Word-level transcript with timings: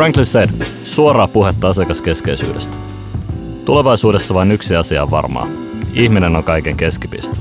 Frankly 0.00 0.24
said, 0.24 0.50
suoraa 0.84 1.28
puhetta 1.28 1.68
asiakaskeskeisyydestä. 1.68 2.78
Tulevaisuudessa 3.64 4.34
vain 4.34 4.50
yksi 4.50 4.76
asia 4.76 5.02
on 5.02 5.10
varmaa. 5.10 5.48
Ihminen 5.92 6.36
on 6.36 6.44
kaiken 6.44 6.76
keskipiste. 6.76 7.36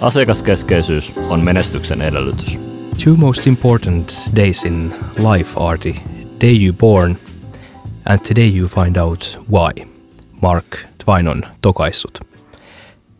Asiakaskeskeisyys 0.00 1.14
on 1.28 1.40
menestyksen 1.40 2.02
edellytys. 2.02 2.60
Two 3.04 3.16
most 3.16 3.46
important 3.46 4.12
days 4.36 4.64
in 4.64 4.94
life 5.32 5.60
are 5.60 5.78
the 5.78 5.94
day 6.40 6.64
you 6.64 6.72
born 6.72 7.16
and 8.04 8.18
today 8.28 8.56
you 8.58 8.68
find 8.68 8.96
out 8.96 9.40
why. 9.52 9.86
Mark 10.40 10.78
Twain 11.04 11.28
on 11.28 11.42
tokaissut. 11.60 12.18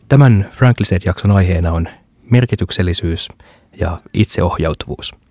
Tämän 0.08 0.50
Frankliset-jakson 0.50 1.30
aiheena 1.30 1.72
on 1.72 1.88
merkityksellisyys 2.30 3.28
ja 3.80 4.00
itseohjautuvuus. 4.14 5.21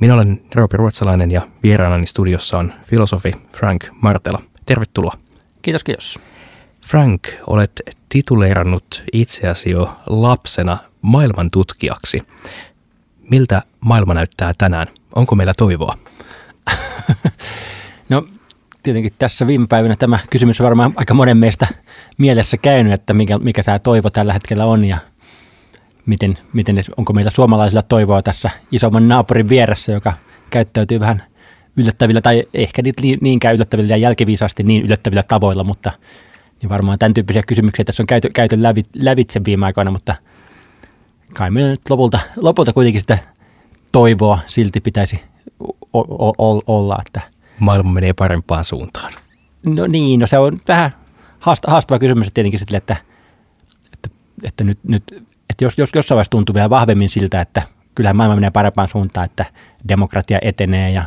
Minä 0.00 0.14
olen 0.14 0.42
Roopi 0.54 0.76
Ruotsalainen 0.76 1.30
ja 1.30 1.42
vieraanani 1.62 2.06
studiossa 2.06 2.58
on 2.58 2.72
filosofi 2.84 3.32
Frank 3.52 3.84
Martela. 4.00 4.42
Tervetuloa. 4.66 5.18
Kiitos, 5.62 5.84
kiitos. 5.84 6.18
Frank, 6.80 7.28
olet 7.46 7.82
tituleerannut 8.08 9.04
itseäsi 9.12 9.70
jo 9.70 9.96
lapsena 10.06 10.78
maailman 11.02 11.50
tutkijaksi. 11.50 12.22
Miltä 13.30 13.62
maailma 13.80 14.14
näyttää 14.14 14.52
tänään? 14.58 14.86
Onko 15.14 15.34
meillä 15.34 15.54
toivoa? 15.54 15.98
no 18.08 18.24
tietenkin 18.82 19.12
tässä 19.18 19.46
viime 19.46 19.66
päivinä 19.66 19.96
tämä 19.96 20.18
kysymys 20.30 20.60
on 20.60 20.64
varmaan 20.64 20.92
aika 20.96 21.14
monen 21.14 21.36
meistä 21.36 21.66
mielessä 22.18 22.56
käynyt, 22.56 22.92
että 22.92 23.14
mikä, 23.14 23.38
mikä 23.38 23.62
tämä 23.62 23.78
toivo 23.78 24.10
tällä 24.10 24.32
hetkellä 24.32 24.64
on 24.64 24.84
ja 24.84 24.98
miten, 26.06 26.38
miten, 26.52 26.76
onko 26.96 27.12
meillä 27.12 27.30
suomalaisilla 27.30 27.82
toivoa 27.82 28.22
tässä 28.22 28.50
isomman 28.72 29.08
naapurin 29.08 29.48
vieressä, 29.48 29.92
joka 29.92 30.12
käyttäytyy 30.50 31.00
vähän 31.00 31.22
yllättävillä 31.76 32.20
tai 32.20 32.44
ehkä 32.54 32.82
niinkään 33.20 33.54
yllättävillä 33.54 33.88
ja 33.88 33.96
jälkiviisaasti 33.96 34.62
niin 34.62 34.84
yllättävillä 34.84 35.22
tavoilla, 35.22 35.64
mutta 35.64 35.92
niin 36.62 36.70
varmaan 36.70 36.98
tämän 36.98 37.14
tyyppisiä 37.14 37.42
kysymyksiä 37.42 37.84
tässä 37.84 38.02
on 38.02 38.06
käyty, 38.06 38.30
käyty 38.30 38.58
lävitse 38.94 39.40
viime 39.44 39.66
aikoina, 39.66 39.90
mutta 39.90 40.14
kai 41.34 41.50
meillä 41.50 41.70
nyt 41.70 41.90
lopulta, 41.90 42.18
lopulta 42.36 42.72
kuitenkin 42.72 43.00
sitä 43.00 43.18
toivoa 43.92 44.38
silti 44.46 44.80
pitäisi 44.80 45.20
o- 45.92 46.32
o- 46.38 46.62
olla. 46.66 46.98
Että 47.06 47.20
Maailma 47.58 47.92
menee 47.92 48.12
parempaan 48.12 48.64
suuntaan. 48.64 49.12
No 49.66 49.86
niin, 49.86 50.20
no 50.20 50.26
se 50.26 50.38
on 50.38 50.60
vähän 50.68 50.94
haastava 51.40 51.98
kysymys 51.98 52.28
tietenkin 52.34 52.60
sille, 52.60 52.76
että, 52.76 52.96
että, 53.92 54.08
että 54.42 54.64
nyt, 54.64 54.78
nyt 54.88 55.24
että 55.52 55.64
jos, 55.64 55.78
jos 55.78 55.90
jossain 55.94 56.16
vaiheessa 56.16 56.30
tuntuu 56.30 56.54
vielä 56.54 56.70
vahvemmin 56.70 57.08
siltä, 57.08 57.40
että 57.40 57.62
kyllähän 57.94 58.16
maailma 58.16 58.34
menee 58.34 58.50
parempaan 58.50 58.88
suuntaan, 58.88 59.24
että 59.24 59.44
demokratia 59.88 60.38
etenee 60.42 60.90
ja 60.90 61.04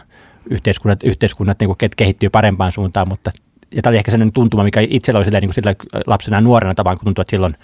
yhteiskunnat, 0.49 1.03
yhteiskunnat 1.03 1.59
niin 1.59 1.67
kuin 1.67 1.91
kehittyy 1.97 2.29
parempaan 2.29 2.71
suuntaan, 2.71 3.07
mutta 3.07 3.31
ja 3.75 3.81
tämä 3.81 3.91
oli 3.91 3.97
ehkä 3.97 4.11
sellainen 4.11 4.33
tuntuma, 4.33 4.63
mikä 4.63 4.79
itsellä 4.89 5.17
oli 5.17 5.25
niin 5.25 5.41
kuin 5.41 5.53
sillä 5.53 5.75
lapsena 6.07 6.37
ja 6.37 6.41
nuorena 6.41 6.73
tavallaan, 6.73 6.97
kun 6.97 7.05
tuntui, 7.05 7.21
että 7.21 7.31
silloin 7.31 7.55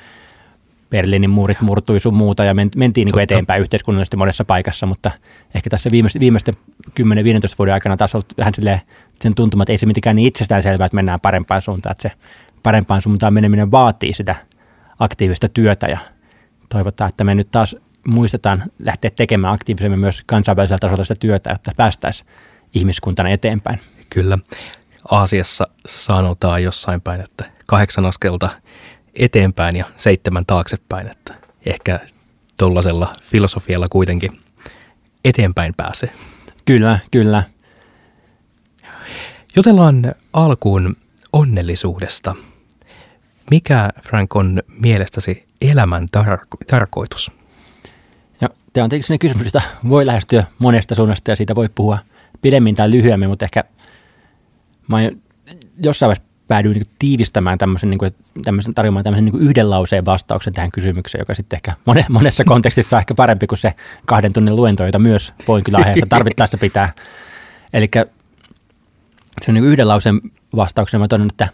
Berliinin 0.90 1.30
muurit 1.30 1.62
murtui 1.62 2.00
sun 2.00 2.14
muuta 2.14 2.44
ja 2.44 2.54
mentiin 2.54 3.06
niin 3.06 3.14
kuin 3.14 3.23
eteenpäin 3.23 3.62
yhteiskunnallisesti 3.62 4.18
monessa 4.18 4.45
paikassa, 4.45 4.86
mutta 4.86 5.12
ehkä 5.56 5.70
tässä 5.70 5.92
viimeisten, 5.92 6.20
viimeisten 6.20 6.54
10-15 7.00 7.04
vuoden 7.60 7.73
aikana 7.73 7.98
taas 7.98 8.16
ollut 8.16 8.34
vähän 8.38 8.54
sen 9.20 9.36
tuntuma, 9.36 9.64
että 9.64 9.73
ei 9.73 9.78
se 9.78 9.86
mitenkään 9.86 10.16
niin 10.16 10.28
itsestään 10.28 10.64
selvää, 10.64 10.86
että 10.86 10.95
mennään 10.95 11.20
parempaan 11.20 11.62
suuntaan, 11.62 11.92
että 11.92 12.02
se 12.02 12.12
parempaan 12.64 13.02
suuntaan 13.02 13.34
meneminen 13.34 13.72
vaatii 13.72 14.14
sitä 14.14 14.36
aktiivista 15.00 15.50
työtä 15.50 15.88
ja 15.88 15.98
toivotaan, 16.72 17.09
että 17.09 17.23
me 17.23 17.36
nyt 17.36 17.52
taas 17.52 17.75
muistetaan 18.08 18.64
lähteä 18.80 19.11
tekemään 19.11 19.53
aktiivisemmin 19.53 20.00
myös 20.00 20.23
kansainvälisellä 20.25 20.80
tasolla 20.80 21.03
sitä 21.03 21.19
työtä, 21.19 21.52
että 21.52 21.72
päästäisiin 21.77 22.30
ihmiskuntana 22.73 23.30
eteenpäin. 23.30 23.80
Kyllä. 24.09 24.38
Aasiassa 25.11 25.67
sanotaan 25.86 26.64
jossain 26.64 27.02
päin, 27.02 27.22
että 27.22 27.52
kahdeksan 27.65 28.05
askelta 28.05 28.49
eteenpäin 29.15 29.76
ja 29.76 29.86
seitsemän 29.95 30.45
taaksepäin, 30.45 31.11
että 31.11 31.33
ehkä 31.65 31.99
tuollaisella 32.58 33.14
filosofialla 33.21 33.87
kuitenkin 33.89 34.31
eteenpäin 35.26 35.73
pääsee. 35.77 36.11
Kyllä, 36.65 36.99
kyllä. 37.11 37.43
Jutellaan 39.55 40.15
alkuun 40.33 40.95
onnellisuudesta. 41.33 42.36
Mikä, 43.52 43.89
Frank, 44.04 44.36
on 44.36 44.64
mielestäsi 44.67 45.51
elämän 45.61 46.08
tar- 46.17 46.66
tarkoitus? 46.67 47.32
Ja 48.42 48.49
tämä 48.73 48.83
on 48.83 48.89
tietysti 48.89 49.17
kysymys, 49.17 49.45
jota 49.45 49.61
voi 49.89 50.05
lähestyä 50.05 50.44
monesta 50.60 50.95
suunnasta 50.95 51.32
ja 51.32 51.36
siitä 51.36 51.55
voi 51.55 51.70
puhua 51.76 51.99
pidemmin 52.42 52.76
tai 52.76 52.92
lyhyemmin, 52.92 53.30
mutta 53.30 53.45
ehkä 53.45 53.64
mä 54.88 54.98
jossain 55.83 56.08
vaiheessa 56.08 56.32
päädyin 56.48 56.73
niin 56.73 56.86
tiivistämään 56.99 57.58
tämmöisen, 57.58 57.89
niin 57.89 57.98
kuin, 57.98 58.16
tämmöisen 58.44 58.73
tarjoamaan 58.73 59.04
tämmöisen 59.04 59.26
niin 59.26 59.39
yhden 59.42 59.70
lauseen 59.70 60.05
vastauksen 60.05 60.54
tähän 60.54 60.72
kysymykseen, 60.72 61.22
joka 61.22 61.36
sitten 61.36 61.58
ehkä 61.58 61.73
monessa 62.10 62.43
kontekstissa 62.43 62.98
on 62.98 62.99
ehkä 62.99 63.16
parempi 63.16 63.48
kuin 63.48 63.60
se 63.60 63.73
kahden 64.05 64.33
tunnin 64.33 64.55
luento, 64.55 64.86
jota 64.86 64.99
myös 64.99 65.33
voin 65.48 65.64
kyllä 65.64 65.78
aiheessa 65.78 66.05
tarvittaessa 66.10 66.58
pitää. 66.58 66.93
Eli 67.73 67.89
se 69.42 69.52
on 69.52 69.54
niin 69.54 69.64
yhden 69.64 69.88
lauseen 69.88 70.22
vastauksena 70.55 70.99
mä 70.99 71.08
toden, 71.08 71.28
että 71.28 71.49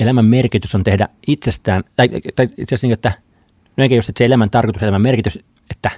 elämän 0.00 0.24
merkitys 0.24 0.74
on 0.74 0.84
tehdä 0.84 1.08
itsestään, 1.26 1.84
tai, 1.96 2.08
tai 2.36 2.44
itse 2.44 2.62
asiassa 2.62 2.86
niin, 2.86 2.92
että 2.92 3.12
no 3.76 3.82
eikä 3.82 3.94
just, 3.94 4.08
että 4.08 4.18
se 4.18 4.24
elämän 4.24 4.50
tarkoitus, 4.50 4.82
elämän 4.82 5.02
merkitys, 5.02 5.36
että, 5.70 5.90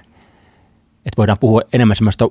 että 1.05 1.17
voidaan 1.17 1.39
puhua 1.39 1.61
enemmän 1.73 1.95
semmoista 1.95 2.29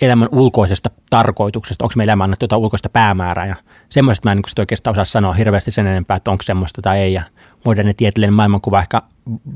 elämän 0.00 0.28
ulkoisesta 0.32 0.90
tarkoituksesta, 1.10 1.84
onko 1.84 1.92
meillä 1.96 2.10
elämä 2.10 2.24
annettu 2.24 2.44
jotain 2.44 2.62
ulkoista 2.62 2.88
päämäärää? 2.88 3.46
Ja 3.46 3.56
semmoista 3.88 4.28
mä 4.28 4.32
en 4.32 4.38
niin 4.38 4.54
oikeastaan 4.58 4.94
osaa 4.94 5.04
sanoa 5.04 5.32
hirveästi 5.32 5.70
sen 5.70 5.86
enempää, 5.86 6.16
että 6.16 6.30
onko 6.30 6.42
semmoista 6.42 6.82
tai 6.82 6.98
ei. 6.98 7.12
Ja 7.12 7.22
moderni 7.64 7.94
tieteellinen 7.94 8.34
maailmankuva 8.34 8.80
ehkä 8.80 9.02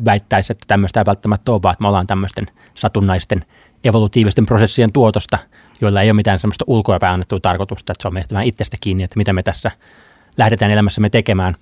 väittäisi, 0.04 0.52
että 0.52 0.64
tämmöistä 0.68 1.00
ei 1.00 1.06
välttämättä 1.06 1.52
ole, 1.52 1.62
vaan 1.62 1.72
että 1.72 1.82
me 1.82 1.88
ollaan 1.88 2.06
tämmöisten 2.06 2.46
satunnaisten 2.74 3.44
evolutiivisten 3.84 4.46
prosessien 4.46 4.92
tuotosta, 4.92 5.38
joilla 5.80 6.02
ei 6.02 6.10
ole 6.10 6.16
mitään 6.16 6.38
semmoista 6.38 6.64
ulkoa 6.66 6.98
annettua 7.02 7.40
tarkoitusta, 7.40 7.92
että 7.92 8.02
se 8.02 8.08
on 8.08 8.14
meistä 8.14 8.34
vähän 8.34 8.46
itsestä 8.46 8.76
kiinni, 8.80 9.02
että 9.02 9.16
mitä 9.16 9.32
me 9.32 9.42
tässä 9.42 9.70
lähdetään 10.38 10.70
elämässämme 10.70 11.10
tekemään. 11.10 11.54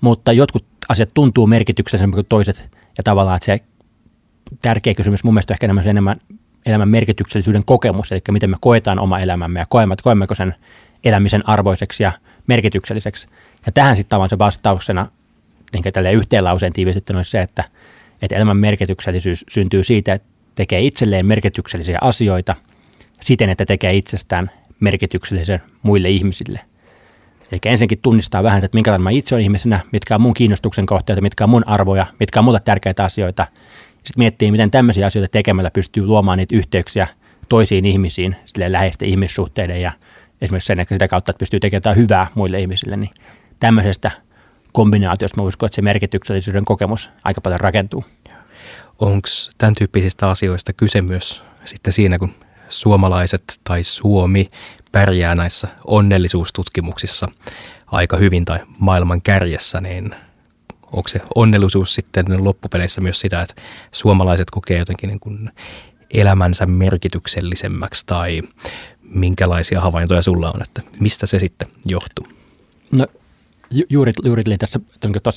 Mutta 0.00 0.32
jotkut 0.32 0.64
asiat 0.88 1.10
tuntuu 1.14 1.46
merkityksellisemmä 1.46 2.14
kuin 2.14 2.26
toiset 2.28 2.68
ja 2.98 3.04
tavallaan, 3.04 3.36
että 3.36 3.46
se 3.46 3.60
tärkeä 4.62 4.94
kysymys 4.94 5.24
mun 5.24 5.34
mielestä 5.34 5.52
on 5.52 5.54
ehkä 5.54 5.66
enemmän, 5.66 5.88
enemmän 5.88 6.16
elämän 6.66 6.88
merkityksellisyyden 6.88 7.64
kokemus, 7.64 8.12
eli 8.12 8.20
miten 8.30 8.50
me 8.50 8.56
koetaan 8.60 8.98
oma 8.98 9.18
elämämme 9.18 9.60
ja 9.60 9.66
koemme, 9.66 9.96
koemmeko 10.02 10.34
sen 10.34 10.54
elämisen 11.04 11.48
arvoiseksi 11.48 12.02
ja 12.02 12.12
merkitykselliseksi. 12.46 13.28
Ja 13.66 13.72
tähän 13.72 13.96
sitten 13.96 14.10
tavan 14.10 14.28
se 14.28 14.38
vastauksena, 14.38 15.06
niin 15.72 15.92
tälleen 15.92 16.14
yhteen 16.14 16.44
lauseen 16.44 16.72
tiivistettynä 16.72 17.18
olisi 17.18 17.30
se, 17.30 17.40
että, 17.40 17.64
että 18.22 18.36
elämän 18.36 18.56
merkityksellisyys 18.56 19.44
syntyy 19.48 19.84
siitä, 19.84 20.14
että 20.14 20.28
tekee 20.54 20.80
itselleen 20.80 21.26
merkityksellisiä 21.26 21.98
asioita 22.00 22.56
siten, 23.20 23.50
että 23.50 23.66
tekee 23.66 23.92
itsestään 23.92 24.50
merkityksellisen 24.80 25.62
muille 25.82 26.08
ihmisille. 26.08 26.60
Eli 27.52 27.60
ensinnäkin 27.64 27.98
tunnistaa 28.02 28.42
vähän, 28.42 28.64
että 28.64 28.76
minkälainen 28.76 29.02
mä 29.02 29.10
itse 29.10 29.34
olen 29.34 29.44
ihmisenä, 29.44 29.80
mitkä 29.92 30.14
on 30.14 30.20
mun 30.20 30.34
kiinnostuksen 30.34 30.86
kohteita, 30.86 31.22
mitkä 31.22 31.44
on 31.44 31.50
mun 31.50 31.68
arvoja, 31.68 32.06
mitkä 32.20 32.38
on 32.38 32.44
mulle 32.44 32.60
tärkeitä 32.60 33.04
asioita– 33.04 33.46
sitten 34.04 34.20
miettii, 34.20 34.50
miten 34.50 34.70
tämmöisiä 34.70 35.06
asioita 35.06 35.32
tekemällä 35.32 35.70
pystyy 35.70 36.06
luomaan 36.06 36.38
niitä 36.38 36.56
yhteyksiä 36.56 37.06
toisiin 37.48 37.86
ihmisiin, 37.86 38.36
sille 38.44 38.72
läheisten 38.72 39.08
ihmissuhteiden 39.08 39.82
ja 39.82 39.92
esimerkiksi 40.40 40.66
sen, 40.66 40.80
että 40.80 40.94
sitä 40.94 41.08
kautta, 41.08 41.30
että 41.30 41.38
pystyy 41.38 41.60
tekemään 41.60 41.96
hyvää 41.96 42.26
muille 42.34 42.60
ihmisille, 42.60 42.96
niin 42.96 43.10
tämmöisestä 43.60 44.10
kombinaatiosta 44.72 45.40
mä 45.40 45.46
uskon, 45.46 45.66
että 45.66 45.76
se 45.76 45.82
merkityksellisyyden 45.82 46.64
kokemus 46.64 47.10
aika 47.24 47.40
paljon 47.40 47.60
rakentuu. 47.60 48.04
Onko 48.98 49.28
tämän 49.58 49.74
tyyppisistä 49.74 50.30
asioista 50.30 50.72
kyse 50.72 51.02
myös 51.02 51.42
sitten 51.64 51.92
siinä, 51.92 52.18
kun 52.18 52.32
suomalaiset 52.68 53.60
tai 53.64 53.84
Suomi 53.84 54.50
pärjää 54.92 55.34
näissä 55.34 55.68
onnellisuustutkimuksissa 55.86 57.28
aika 57.86 58.16
hyvin 58.16 58.44
tai 58.44 58.58
maailman 58.78 59.22
kärjessä, 59.22 59.80
niin 59.80 60.14
onko 60.92 61.08
se 61.08 61.20
onnellisuus 61.34 61.94
sitten 61.94 62.44
loppupeleissä 62.44 63.00
myös 63.00 63.20
sitä, 63.20 63.42
että 63.42 63.54
suomalaiset 63.92 64.50
kokee 64.50 64.78
jotenkin 64.78 65.08
niin 65.08 65.20
kuin 65.20 65.50
elämänsä 66.14 66.66
merkityksellisemmäksi 66.66 68.06
tai 68.06 68.42
minkälaisia 69.02 69.80
havaintoja 69.80 70.22
sulla 70.22 70.52
on, 70.54 70.62
että 70.62 70.82
mistä 71.00 71.26
se 71.26 71.38
sitten 71.38 71.68
johtuu? 71.84 72.26
No 72.92 73.06
ju- 73.70 73.86
juuri, 73.88 74.12
juuri 74.24 74.42
tässä 74.58 74.80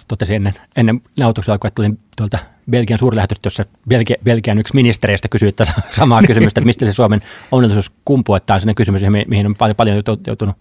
totesin 0.07 0.35
ennen, 0.35 0.53
ennen 0.75 1.01
nautuksen 1.19 1.51
alkua, 1.51 1.67
että 1.67 1.75
tulin 1.75 1.99
tuolta 2.17 2.39
Belgian 2.71 2.99
suurlähetystössä 2.99 3.65
Belgia, 3.89 4.15
Belgian 4.23 4.59
yksi 4.59 4.75
ministereistä 4.75 5.27
kysyi 5.27 5.51
tätä 5.51 5.73
samaa 5.97 6.21
kysymystä, 6.21 6.59
että 6.59 6.65
mistä 6.65 6.85
se 6.85 6.93
Suomen 6.93 7.21
onnellisuus 7.51 7.91
kumpuu, 8.05 8.35
että 8.35 8.47
tämä 8.47 8.55
on 8.55 8.61
sellainen 8.61 8.75
kysymys, 8.75 9.01
mihin 9.27 9.45
on 9.45 9.55
paljon, 9.57 9.75
paljon 9.75 10.03
joutunut 10.27 10.55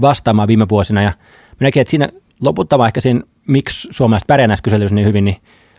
vastaamaan 0.00 0.48
viime 0.48 0.68
vuosina. 0.68 1.02
Ja 1.02 1.12
näkin, 1.60 1.80
että 1.80 1.90
siinä 1.90 2.08
lopulta 2.42 2.86
ehkä 2.86 3.00
siinä, 3.00 3.20
miksi 3.46 3.88
suomalaiset 3.90 4.26
pärjää 4.26 4.48
näissä 4.48 4.62
kyselyissä 4.62 4.94
niin 4.94 5.06
hyvin, 5.06 5.24
niin 5.24 5.36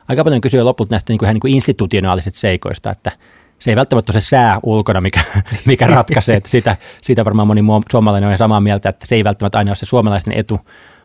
aika 0.08 0.24
paljon 0.24 0.42
kysyy 0.42 0.62
loput 0.62 0.90
näistä 0.90 1.14
niin 1.14 1.20
kuin, 1.20 1.34
niin 1.34 1.40
kuin 1.40 1.54
institutionaalisista 1.54 2.40
seikoista, 2.40 2.92
että 2.92 3.12
se 3.60 3.72
ei 3.72 3.76
välttämättä 3.76 4.12
ole 4.12 4.22
se 4.22 4.30
sää 4.30 4.60
ulkona, 4.64 5.02
mikä, 5.02 5.22
mikä 5.66 5.88
ratkaisee. 5.88 6.36
Että 6.36 6.50
siitä, 6.50 6.78
siitä 7.02 7.26
varmaan 7.26 7.48
moni 7.48 7.62
muu 7.62 7.84
suomalainen 7.92 8.30
on 8.30 8.38
samaa 8.38 8.62
mieltä, 8.62 8.90
että 8.90 9.06
se 9.06 9.16
ei 9.16 9.24
välttämättä 9.24 9.58
aina 9.58 9.70
ole 9.70 9.76
se 9.76 9.86
suomalaisten 9.86 10.34
etu. 10.34 10.60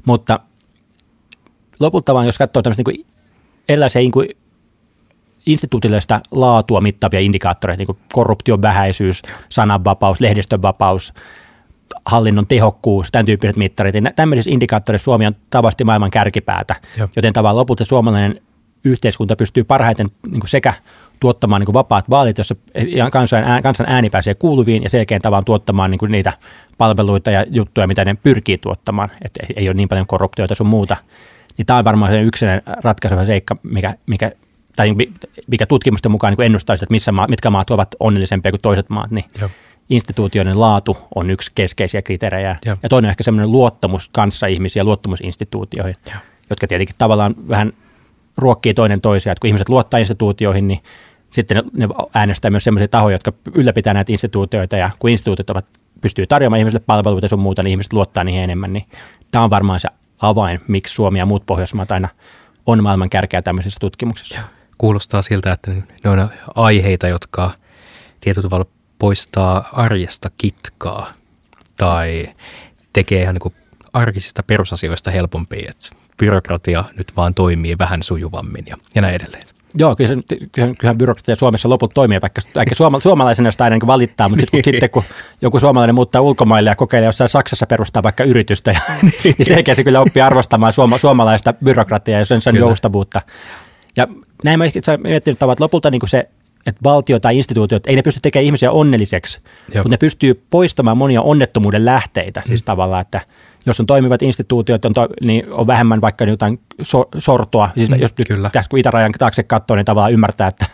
Mutta 0.06 0.40
lopulta 1.80 2.14
vaan, 2.14 2.26
jos 2.26 2.38
katsoo 2.38 2.62
tämmöistä 2.62 2.82
niin 2.86 3.06
erilaisia 3.68 4.00
niin 4.00 4.12
kuin 4.12 4.28
instituutioista 5.46 6.20
laatua 6.30 6.80
mittaavia 6.80 7.20
indikaattoreita, 7.20 7.80
niin 7.80 7.86
kuin 7.86 7.98
korruption 8.12 8.62
vähäisyys, 8.62 9.22
sananvapaus, 9.48 10.20
lehdistönvapaus, 10.20 11.12
hallinnon 12.06 12.46
tehokkuus, 12.46 13.08
tämän 13.12 13.26
tyyppiset 13.26 13.56
mittarit. 13.56 13.94
Niin 13.94 14.12
tämmöisissä 14.16 14.50
indikaattoreissa 14.50 15.04
Suomi 15.04 15.26
on 15.26 15.36
tavasti 15.50 15.84
maailman 15.84 16.10
kärkipäätä, 16.10 16.76
Joo. 16.98 17.08
joten 17.16 17.32
tavallaan 17.32 17.60
lopulta 17.60 17.84
suomalainen 17.84 18.40
yhteiskunta 18.84 19.36
pystyy 19.36 19.64
parhaiten 19.64 20.06
niin 20.30 20.42
sekä 20.46 20.74
tuottamaan 21.24 21.60
niin 21.60 21.66
kuin 21.66 21.74
vapaat 21.74 22.10
vaalit, 22.10 22.38
jossa 22.38 22.56
kansan, 23.12 23.44
kansan 23.62 23.86
ääni 23.88 24.10
pääsee 24.10 24.34
kuuluviin 24.34 24.82
ja 24.82 24.90
selkeän 24.90 25.20
tavan 25.20 25.44
tuottamaan 25.44 25.90
niin 25.90 25.98
kuin 25.98 26.12
niitä 26.12 26.32
palveluita 26.78 27.30
ja 27.30 27.44
juttuja, 27.50 27.86
mitä 27.86 28.04
ne 28.04 28.14
pyrkii 28.22 28.58
tuottamaan, 28.58 29.10
että 29.24 29.46
ei 29.56 29.68
ole 29.68 29.74
niin 29.74 29.88
paljon 29.88 30.06
korruptioita 30.06 30.54
sun 30.54 30.66
muuta. 30.66 30.96
Niin 31.58 31.66
tämä 31.66 31.78
on 31.78 31.84
varmaan 31.84 32.12
se 32.12 32.22
yksinen 32.22 32.62
ratkaiseva 32.66 33.24
seikka, 33.24 33.56
mikä, 33.62 33.94
mikä, 34.06 34.32
tai 34.76 34.94
mikä 35.46 35.66
tutkimusten 35.66 36.12
mukaan 36.12 36.32
niin 36.32 36.46
ennustaisi, 36.46 36.84
että 36.84 36.92
missä 36.92 37.12
maat, 37.12 37.30
mitkä 37.30 37.50
maat 37.50 37.70
ovat 37.70 37.94
onnellisempia 38.00 38.52
kuin 38.52 38.62
toiset 38.62 38.90
maat, 38.90 39.10
niin 39.10 39.24
Joo. 39.40 39.50
instituutioiden 39.90 40.60
laatu 40.60 40.96
on 41.14 41.30
yksi 41.30 41.52
keskeisiä 41.54 42.02
kriteerejä. 42.02 42.56
Joo. 42.66 42.76
Ja 42.82 42.88
toinen 42.88 43.08
on 43.08 43.10
ehkä 43.10 43.22
semmoinen 43.22 43.52
luottamus 43.52 44.08
kanssa 44.08 44.46
ihmisiä, 44.46 44.84
luottamus 44.84 45.20
instituutioihin, 45.20 45.96
Joo. 46.06 46.20
jotka 46.50 46.66
tietenkin 46.66 46.96
tavallaan 46.98 47.34
vähän 47.48 47.72
ruokkii 48.36 48.74
toinen 48.74 49.00
toisiaan, 49.00 49.32
että 49.32 49.40
kun 49.40 49.48
ihmiset 49.48 49.68
luottaa 49.68 50.00
instituutioihin, 50.00 50.68
niin 50.68 50.80
sitten 51.34 51.56
ne, 51.56 51.86
ne 51.86 51.94
äänestää 52.14 52.50
myös 52.50 52.64
sellaisia 52.64 52.88
tahoja, 52.88 53.14
jotka 53.14 53.32
ylläpitää 53.54 53.94
näitä 53.94 54.12
instituutioita 54.12 54.76
ja 54.76 54.90
kun 54.98 55.10
instituutiot 55.10 55.50
ovat, 55.50 55.66
pystyy 56.00 56.26
tarjoamaan 56.26 56.58
ihmisille 56.58 56.84
palveluita 56.86 57.28
sun 57.28 57.38
muuta, 57.38 57.62
niin 57.62 57.70
ihmiset 57.70 57.92
luottaa 57.92 58.24
niihin 58.24 58.42
enemmän, 58.42 58.72
niin 58.72 58.86
tämä 59.30 59.44
on 59.44 59.50
varmaan 59.50 59.80
se 59.80 59.88
avain, 60.18 60.60
miksi 60.68 60.94
Suomi 60.94 61.18
ja 61.18 61.26
muut 61.26 61.46
Pohjoismaat 61.46 61.92
aina 61.92 62.08
on 62.66 62.82
maailman 62.82 63.10
kärkeä 63.10 63.42
tämmöisissä 63.42 63.80
tutkimuksissa. 63.80 64.38
Kuulostaa 64.78 65.22
siltä, 65.22 65.52
että 65.52 65.70
ne 66.04 66.10
on 66.10 66.28
aiheita, 66.54 67.08
jotka 67.08 67.50
tietyllä 68.20 68.48
tavalla 68.48 68.70
poistaa 68.98 69.68
arjesta 69.72 70.30
kitkaa 70.38 71.12
tai 71.76 72.34
tekee 72.92 73.22
ihan 73.22 73.34
niin 73.34 73.40
kuin 73.40 73.54
arkisista 73.92 74.42
perusasioista 74.42 75.10
helpompia, 75.10 75.70
että 75.70 75.96
byrokratia 76.18 76.84
nyt 76.96 77.12
vaan 77.16 77.34
toimii 77.34 77.78
vähän 77.78 78.02
sujuvammin 78.02 78.64
ja, 78.66 78.76
ja 78.94 79.02
näin 79.02 79.14
edelleen. 79.14 79.53
Joo, 79.78 79.96
kyllä, 79.96 80.22
kyllä, 80.52 80.74
kyllähän 80.78 80.98
byrokratia 80.98 81.36
Suomessa 81.36 81.68
loput 81.68 81.94
toimii, 81.94 82.20
vaikka, 82.20 82.42
vaikka 82.54 82.74
suoma, 82.74 83.00
suomalaisena 83.00 83.50
sitä 83.50 83.64
aina 83.64 83.76
niin 83.76 83.86
valittaa, 83.86 84.28
mutta 84.28 84.40
sitten 84.40 84.62
kun, 84.62 84.64
sitten 84.72 84.90
kun 84.90 85.02
joku 85.42 85.60
suomalainen 85.60 85.94
muuttaa 85.94 86.20
ulkomaille 86.20 86.70
ja 86.70 86.76
kokeilee 86.76 87.06
jossain 87.06 87.30
Saksassa 87.30 87.66
perustaa 87.66 88.02
vaikka 88.02 88.24
yritystä, 88.24 88.70
ja, 88.70 88.80
niin 89.24 89.46
selkeästi 89.54 89.84
kyllä 89.84 90.00
oppii 90.00 90.22
arvostamaan 90.22 90.72
suoma, 90.72 90.98
suomalaista 90.98 91.52
byrokratiaa 91.52 92.18
ja 92.18 92.24
sen, 92.24 92.40
sen 92.40 92.56
joustavuutta. 92.56 93.22
Ja 93.96 94.08
näin 94.44 94.58
mä 94.58 94.64
itse 94.64 94.96
miettinyt 94.96 95.42
että 95.42 95.56
lopulta 95.60 95.90
niin 95.90 96.00
kuin 96.00 96.10
se, 96.10 96.28
että 96.66 96.80
valtio 96.84 97.20
tai 97.20 97.36
instituutiot, 97.36 97.86
ei 97.86 97.96
ne 97.96 98.02
pysty 98.02 98.20
tekemään 98.20 98.44
ihmisiä 98.44 98.70
onnelliseksi, 98.70 99.40
Joo. 99.40 99.82
mutta 99.82 99.88
ne 99.88 99.96
pystyy 99.96 100.44
poistamaan 100.50 100.98
monia 100.98 101.22
onnettomuuden 101.22 101.84
lähteitä, 101.84 102.42
siis 102.46 102.62
mm. 102.62 102.64
tavallaan, 102.64 103.00
että– 103.02 103.20
jos 103.66 103.80
on 103.80 103.86
toimivat 103.86 104.22
instituutiot, 104.22 104.84
on 104.84 104.92
to, 104.92 105.08
niin 105.24 105.52
on 105.52 105.66
vähemmän 105.66 106.00
vaikka 106.00 106.24
jotain 106.24 106.60
so, 106.82 107.04
sortoa. 107.18 107.70
Siis 107.76 107.90
mm, 107.90 108.00
jos 108.00 108.12
kyllä. 108.28 108.50
Tässä, 108.50 108.70
kun 108.70 108.78
itärajan 108.78 109.12
taakse 109.18 109.42
katsoo, 109.42 109.76
niin 109.76 109.84
tavallaan 109.84 110.12
ymmärtää, 110.12 110.48
että 110.48 110.66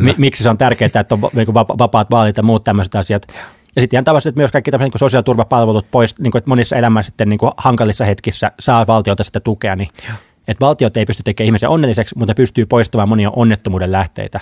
mi, 0.00 0.14
miksi 0.18 0.42
se 0.42 0.50
on 0.50 0.58
tärkeää, 0.58 0.90
että 1.00 1.14
on 1.14 1.20
niin 1.32 1.54
vapaat 1.54 2.10
vaalit 2.10 2.36
ja 2.36 2.42
muut 2.42 2.64
tämmöiset 2.64 2.94
asiat. 2.94 3.22
Ja 3.76 3.82
sitten 3.82 3.96
ihan 3.96 4.04
tavallaan 4.04 4.28
että 4.28 4.40
myös 4.40 4.50
kaikki 4.50 4.70
tämmöiset 4.70 4.94
niin 4.94 4.98
sosiaaliturvapalvelut 4.98 5.90
pois, 5.90 6.18
niin 6.18 6.30
kuin, 6.30 6.40
että 6.40 6.50
monissa 6.50 6.76
elämän 6.76 7.04
sitten 7.04 7.28
niin 7.28 7.38
kuin 7.38 7.52
hankalissa 7.56 8.04
hetkissä 8.04 8.52
saa 8.60 8.86
valtiota 8.86 9.24
sitä 9.24 9.40
tukea, 9.40 9.76
niin 9.76 9.88
että 10.48 10.66
valtiot 10.66 10.96
ei 10.96 11.06
pysty 11.06 11.22
tekemään 11.22 11.46
ihmisiä 11.46 11.68
onnelliseksi, 11.68 12.18
mutta 12.18 12.34
pystyy 12.34 12.66
poistamaan 12.66 13.08
monia 13.08 13.30
onnettomuuden 13.36 13.92
lähteitä. 13.92 14.40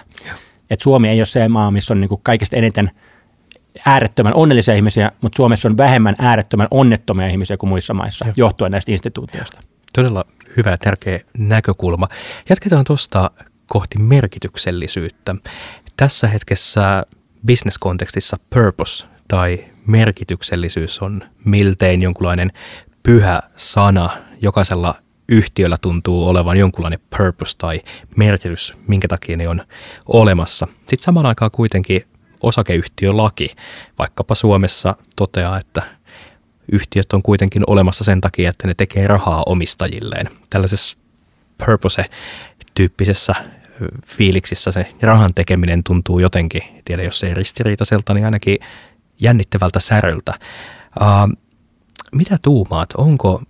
Että 0.71 0.83
Suomi 0.83 1.09
ei 1.09 1.21
ole 1.21 1.27
se 1.27 1.49
maa, 1.49 1.71
missä 1.71 1.95
on 1.95 2.01
niin 2.01 2.09
kuin 2.09 2.21
kaikista 2.23 2.57
eniten– 2.57 2.91
äärettömän 3.87 4.35
onnellisia 4.35 4.75
ihmisiä, 4.75 5.13
mutta 5.21 5.37
Suomessa 5.37 5.69
on 5.69 5.77
vähemmän 5.77 6.15
äärettömän 6.19 6.69
onnettomia 6.71 7.27
ihmisiä 7.27 7.57
kuin 7.57 7.69
muissa 7.69 7.95
maissa, 7.95 8.25
Joo. 8.25 8.35
johtuen 8.37 8.73
näistä 8.73 8.93
instituutioista. 8.93 9.61
Todella 9.95 10.25
hyvä 10.57 10.71
ja 10.71 10.79
tärkeä 10.79 11.21
näkökulma. 11.39 12.09
Jatketaan 12.49 12.85
tuosta 12.85 13.31
kohti 13.67 13.99
merkityksellisyyttä. 13.99 15.35
Tässä 15.97 16.29
hetkessä 16.29 17.03
business-kontekstissa 17.47 18.37
purpose 18.55 19.07
tai 19.29 19.65
merkityksellisyys 19.87 21.03
on 21.03 21.23
miltein 21.45 22.03
jonkunlainen 22.03 22.53
pyhä 23.03 23.43
sana. 23.57 24.11
Jokaisella 24.43 24.95
yhtiöllä 25.29 25.79
tuntuu 25.83 26.29
olevan 26.29 26.57
jonkunlainen 26.57 27.01
purpose 27.17 27.59
tai 27.59 27.81
merkitys, 28.17 28.75
minkä 28.89 29.09
takia 29.09 29.37
ne 29.37 29.49
on 29.49 29.63
olemassa. 30.07 30.67
Sitten 30.77 31.05
samaan 31.05 31.27
aikaan 31.27 31.51
kuitenkin 31.51 32.03
osakeyhtiölaki 32.43 33.57
vaikkapa 33.99 34.35
Suomessa 34.35 34.97
toteaa, 35.17 35.59
että 35.59 35.83
yhtiöt 36.73 37.13
on 37.13 37.23
kuitenkin 37.23 37.63
olemassa 37.67 38.05
sen 38.05 38.21
takia, 38.21 38.51
että 38.51 38.69
ne 38.69 38.75
tekee 38.75 39.07
rahaa 39.07 39.43
omistajilleen. 39.47 40.29
Tällaisessa 40.51 40.99
purpose-tyyppisessä 41.67 43.35
fiiliksissä 44.07 44.73
se 44.73 44.87
rahan 45.03 45.35
tekeminen 45.35 45.85
tuntuu 45.85 46.19
jotenkin, 46.19 46.63
tiedä 46.85 47.03
jos 47.03 47.23
ei 47.25 47.35
ristiriitaiselta, 47.35 48.15
niin 48.15 48.25
ainakin 48.25 48.59
jännittävältä 49.21 49.81
säröltä. 49.81 50.35
Uh, 51.01 51.37
mitä 52.13 52.39
tuumaat, 52.43 52.93
onko 52.97 53.43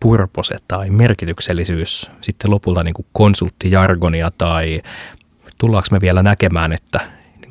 purpose 0.00 0.56
tai 0.68 0.90
merkityksellisyys 0.90 2.10
sitten 2.20 2.50
lopulta 2.50 2.82
niin 2.82 2.94
kuin 2.94 3.06
konsulttijargonia 3.12 4.30
tai 4.38 4.82
tullaanko 5.58 5.88
me 5.90 6.00
vielä 6.00 6.22
näkemään, 6.22 6.72
että 6.72 7.00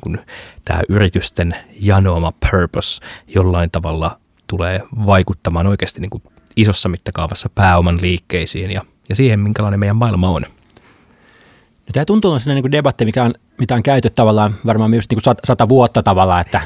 kuin 0.02 0.18
tämä 0.64 0.82
yritysten 0.88 1.54
janoama 1.80 2.32
purpose 2.50 3.00
jollain 3.26 3.70
tavalla 3.70 4.18
tulee 4.46 4.82
vaikuttamaan 5.06 5.66
oikeasti 5.66 6.00
niin 6.00 6.10
kuin 6.10 6.22
isossa 6.56 6.88
mittakaavassa 6.88 7.50
pääoman 7.54 7.98
liikkeisiin 8.00 8.70
ja, 8.70 8.82
ja 9.08 9.14
siihen, 9.14 9.40
minkälainen 9.40 9.80
meidän 9.80 9.96
maailma 9.96 10.28
on. 10.28 10.42
No, 10.42 11.92
tämä 11.92 12.04
tuntuu 12.04 12.38
sellainen 12.38 12.64
niin 12.64 12.72
debatti, 12.72 13.04
mikä 13.04 13.24
on, 13.24 13.34
mitä 13.58 13.74
on 13.74 13.82
käyty 13.82 14.10
tavallaan 14.10 14.54
varmaan 14.66 14.94
just 14.94 15.10
niin 15.10 15.20
kuin 15.22 15.36
sata, 15.44 15.68
vuotta 15.68 16.02
tavallaan, 16.02 16.40
että 16.40 16.60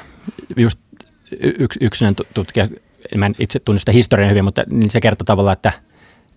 just 0.57 0.78
yksi, 1.59 1.78
yksinäinen 1.85 2.26
tutkija, 2.35 2.69
mä 3.16 3.26
en 3.26 3.35
itse 3.38 3.61
tunne 3.61 3.78
sitä 3.78 3.93
historiaa 3.93 4.31
hyvin, 4.31 4.45
mutta 4.45 4.62
niin 4.71 4.90
se 4.90 5.00
kertoo 5.00 5.25
tavallaan, 5.25 5.52
että, 5.52 5.73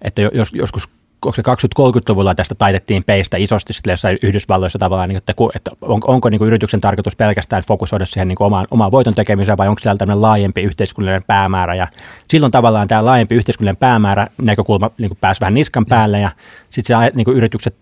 että 0.02 0.22
jos, 0.22 0.54
joskus 0.54 0.90
20-30-luvulla 1.26 2.36
tästä 2.36 2.56
taitettiin 2.56 3.04
peistä 3.04 3.38
isosti 3.38 3.74
jossain 3.88 4.18
Yhdysvalloissa 4.22 4.80
tavallaan, 4.80 5.10
niin 5.10 5.18
että, 5.18 5.34
että 5.56 5.72
on, 5.82 6.02
onko 6.08 6.30
niin 6.30 6.40
kuin 6.40 6.48
yrityksen 6.48 6.82
tarkoitus 6.82 7.16
pelkästään 7.16 7.64
fokusoida 7.68 8.06
siihen 8.06 8.28
niin 8.28 8.36
kuin 8.36 8.46
omaan, 8.46 8.68
omaan 8.72 8.92
voiton 8.92 9.14
tekemiseen 9.14 9.58
vai 9.58 9.68
onko 9.68 9.80
siellä 9.80 9.98
tämmöinen 9.98 10.22
laajempi 10.22 10.62
yhteiskunnallinen 10.62 11.24
päämäärä 11.28 11.76
ja 11.76 11.88
silloin 12.28 12.52
tavallaan 12.52 12.88
tämä 12.88 13.06
laajempi 13.06 13.36
yhteiskunnallinen 13.36 13.80
päämäärä 13.80 14.28
näkökulma 14.42 14.92
niin 14.98 15.10
kuin 15.10 15.18
pääsi 15.22 15.42
vähän 15.42 15.54
niskan 15.54 15.86
päälle 15.86 16.20
ja 16.20 16.32
sitten 16.70 16.98
se 16.98 17.12
niin 17.16 17.26
kuin 17.26 17.38
yritykset 17.38 17.76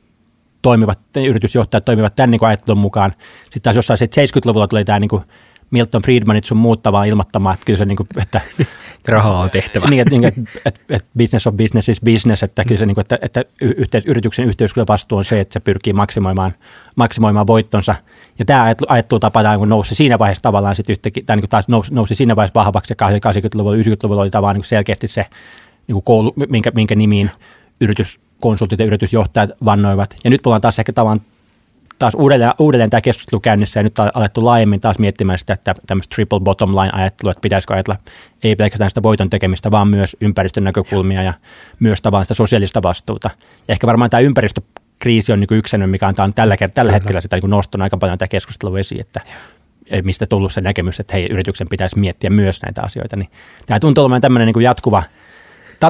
toimivat, 0.61 0.99
yritysjohtajat 1.15 1.85
toimivat 1.85 2.15
tämän 2.15 2.31
niin 2.31 2.39
kuin 2.39 2.47
ajattelun 2.49 2.79
mukaan. 2.79 3.11
Sitten 3.43 3.61
taas 3.61 3.75
jossain 3.75 3.99
70-luvulla 3.99 4.67
tuli 4.67 4.85
tämä 4.85 4.99
niin 4.99 5.09
kuin 5.09 5.23
Milton 5.71 6.01
Friedmanit 6.01 6.43
sun 6.43 6.57
muuttavaan 6.57 7.07
ilmoittamaan, 7.07 7.53
että 7.53 7.65
kyllä 7.65 7.77
se 7.77 7.85
niin 7.85 7.95
kuin, 7.95 8.07
että 8.23 8.41
rahaa 9.07 9.39
on 9.39 9.49
tehtävä. 9.49 9.87
niin, 9.89 10.01
että, 10.01 10.11
niin, 10.11 10.23
että, 10.23 10.41
että, 10.65 10.81
että 10.89 11.09
business 11.17 11.47
on 11.47 11.57
business 11.57 11.89
is 11.89 12.01
business, 12.01 12.43
että 12.43 12.63
kyllä 12.63 12.79
se 12.79 12.85
niin 12.85 12.95
kuin, 12.95 13.01
että, 13.01 13.19
että 13.21 13.45
yhteis, 13.61 14.05
yrityksen 14.05 14.45
yhteiskuntavastuu 14.45 15.17
on 15.17 15.25
se, 15.25 15.39
että 15.39 15.53
se 15.53 15.59
pyrkii 15.59 15.93
maksimoimaan, 15.93 16.53
maksimoimaan 16.95 17.47
voittonsa. 17.47 17.95
Ja 18.39 18.45
tämä 18.45 18.75
ajattelutapa 18.87 19.43
tämä 19.43 19.57
niin 19.57 19.69
nousi 19.69 19.95
siinä 19.95 20.19
vaiheessa 20.19 20.43
tavallaan 20.43 20.75
sitten 20.75 20.93
yhtäkkiä, 20.93 21.23
tai 21.25 21.35
niin 21.35 21.49
taas 21.49 21.67
nousi, 21.67 21.93
nousi 21.93 22.15
siinä 22.15 22.35
vaiheessa 22.35 22.59
vahvaksi, 22.59 22.95
ja 22.99 23.09
80-luvulla, 23.09 23.77
90-luvulla 23.77 24.21
oli 24.21 24.29
tavallaan 24.29 24.55
niin 24.55 24.65
selkeästi 24.65 25.07
se 25.07 25.25
niin 25.87 25.93
kuin 25.93 26.03
koulu, 26.03 26.33
minkä, 26.49 26.71
minkä 26.75 26.95
nimiin 26.95 27.31
yrityskonsultit 27.81 28.79
ja 28.79 28.85
yritysjohtajat 28.85 29.49
vannoivat. 29.65 30.15
Ja 30.23 30.29
nyt 30.29 30.45
ollaan 30.45 30.61
taas 30.61 30.79
ehkä 30.79 30.93
tavallaan 30.93 31.21
taas 31.99 32.15
uudelleen, 32.15 32.51
uudelleen 32.59 32.89
tämä 32.89 33.01
keskustelu 33.01 33.39
käynnissä 33.39 33.79
ja 33.79 33.83
nyt 33.83 33.99
on 33.99 34.09
alettu 34.13 34.45
laajemmin 34.45 34.79
taas 34.79 34.99
miettimään 34.99 35.39
sitä, 35.39 35.53
että 35.53 35.75
tämmöistä 35.87 36.15
triple 36.15 36.39
bottom 36.39 36.71
line 36.71 36.89
ajattelua, 36.93 37.31
että 37.31 37.41
pitäisikö 37.41 37.73
ajatella 37.73 37.99
ei 38.43 38.55
pelkästään 38.55 38.89
sitä 38.89 39.03
voiton 39.03 39.29
tekemistä, 39.29 39.71
vaan 39.71 39.87
myös 39.87 40.17
ympäristön 40.21 40.63
näkökulmia 40.63 41.23
ja 41.23 41.33
myös 41.79 42.01
tavallaan 42.01 42.25
sitä 42.25 42.33
sosiaalista 42.33 42.83
vastuuta. 42.83 43.29
Ja 43.67 43.71
ehkä 43.71 43.87
varmaan 43.87 44.09
tämä 44.09 44.21
ympäristökriisi 44.21 45.31
on 45.31 45.39
niin 45.39 45.47
yksi 45.51 45.77
mikä 45.77 46.07
on 46.07 46.33
tällä, 46.33 46.57
tällä 46.73 46.91
hetkellä 46.91 47.21
sitä 47.21 47.35
niin 47.35 47.49
noston 47.49 47.81
aika 47.81 47.97
paljon 47.97 48.17
tämä 48.17 48.27
keskustelu 48.27 48.75
esiin, 48.75 49.01
että 49.01 49.21
mistä 50.03 50.25
tullut 50.25 50.51
se 50.51 50.61
näkemys, 50.61 50.99
että 50.99 51.13
hei, 51.13 51.27
yrityksen 51.31 51.69
pitäisi 51.69 51.99
miettiä 51.99 52.29
myös 52.29 52.61
näitä 52.61 52.81
asioita. 52.81 53.15
Niin 53.15 53.29
tämä 53.65 53.79
tuntuu 53.79 54.03
olemaan 54.03 54.21
tämmöinen 54.21 54.47
niin 54.47 54.63
jatkuva– 54.63 55.03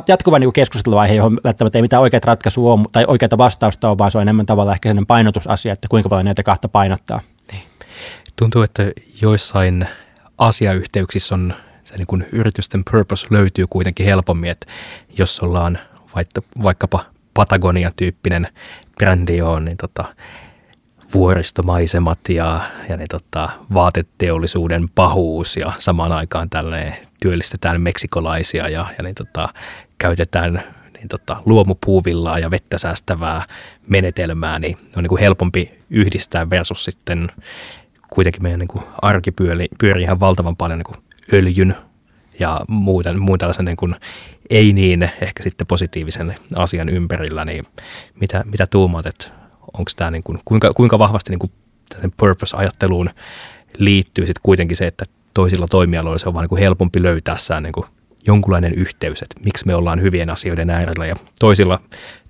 jatkuva 0.07 0.39
niin 0.39 0.53
keskusteluvaihe, 0.53 1.13
johon 1.13 1.39
välttämättä 1.43 1.77
ei 1.77 1.81
mitään 1.81 2.01
oikeat 2.01 2.25
ratkaisua 2.25 2.73
ole, 2.73 2.85
tai 2.91 3.05
oikeita 3.07 3.37
vastausta 3.37 3.89
ole, 3.89 3.97
vaan 3.97 4.11
se 4.11 4.17
on 4.17 4.21
enemmän 4.21 4.45
tavallaan 4.45 4.75
ehkä 4.75 4.89
sellainen 4.89 5.05
painotusasia, 5.05 5.73
että 5.73 5.87
kuinka 5.87 6.09
paljon 6.09 6.25
näitä 6.25 6.43
kahta 6.43 6.69
painottaa. 6.69 7.21
Niin. 7.51 7.63
Tuntuu, 8.35 8.61
että 8.61 8.91
joissain 9.21 9.87
asiayhteyksissä 10.37 11.35
on 11.35 11.53
se 11.83 11.97
niin 11.97 12.07
kuin 12.07 12.25
yritysten 12.31 12.83
purpose 12.91 13.27
löytyy 13.29 13.65
kuitenkin 13.69 14.05
helpommin, 14.05 14.51
että 14.51 14.67
jos 15.17 15.39
ollaan 15.39 15.79
vaikkapa 16.63 17.05
Patagonia-tyyppinen 17.33 18.47
brändi 18.95 19.41
on, 19.41 19.65
niin 19.65 19.77
tota, 19.77 20.05
vuoristomaisemat 21.13 22.19
ja, 22.29 22.61
ja 22.89 22.97
niin 22.97 23.07
tota, 23.07 23.49
vaateteollisuuden 23.73 24.89
pahuus 24.95 25.57
ja 25.57 25.71
samaan 25.79 26.11
aikaan 26.11 26.49
tällainen 26.49 27.06
työllistetään 27.19 27.81
meksikolaisia 27.81 28.69
ja, 28.69 28.85
ja 28.97 29.03
niin 29.03 29.15
tota, 29.15 29.49
käytetään 29.97 30.63
niin 30.97 31.07
tota, 31.07 31.41
luomupuuvillaa 31.45 32.39
ja 32.39 32.51
vettä 32.51 32.77
säästävää 32.77 33.41
menetelmää, 33.87 34.59
niin 34.59 34.77
on 34.97 35.03
niin 35.03 35.09
kuin 35.09 35.19
helpompi 35.19 35.71
yhdistää 35.89 36.49
versus 36.49 36.83
sitten 36.83 37.31
kuitenkin 38.09 38.43
meidän 38.43 38.59
niin 38.59 38.67
kuin 38.67 38.83
arki 39.01 39.31
pyörii, 39.31 39.67
pyörii 39.79 40.03
ihan 40.03 40.19
valtavan 40.19 40.55
paljon 40.55 40.79
niin 40.79 40.85
kuin 40.85 40.97
öljyn 41.33 41.75
ja 42.39 42.61
muuten, 42.67 43.21
muun 43.21 43.39
tällaisen 43.39 43.65
niin 43.65 43.77
kuin 43.77 43.95
ei 44.49 44.73
niin 44.73 45.03
ehkä 45.03 45.43
sitten 45.43 45.67
positiivisen 45.67 46.35
asian 46.55 46.89
ympärillä, 46.89 47.45
niin 47.45 47.65
mitä, 48.19 48.43
mitä 48.51 48.67
tuumaat, 48.67 49.05
että 49.05 49.27
onko 49.73 49.91
tämä 49.95 50.11
niin 50.11 50.23
kuin, 50.23 50.39
kuinka, 50.45 50.73
kuinka 50.73 50.99
vahvasti 50.99 51.29
niin 51.29 51.39
kuin 51.39 51.51
purpose-ajatteluun 52.17 53.09
liittyy 53.77 54.25
sitten 54.25 54.41
kuitenkin 54.43 54.77
se, 54.77 54.87
että 54.87 55.05
toisilla 55.37 55.67
toimialoilla 55.67 56.17
se 56.17 56.27
on 56.27 56.33
vaan 56.33 56.43
niin 56.43 56.49
kuin 56.49 56.59
helpompi 56.59 57.03
löytää 57.03 57.37
sää 57.37 57.61
niin 57.61 57.73
jonkunlainen 58.27 58.73
yhteys, 58.73 59.21
että 59.21 59.35
miksi 59.45 59.65
me 59.65 59.75
ollaan 59.75 60.01
hyvien 60.01 60.29
asioiden 60.29 60.69
äärellä 60.69 61.05
ja 61.05 61.15
toisilla 61.39 61.79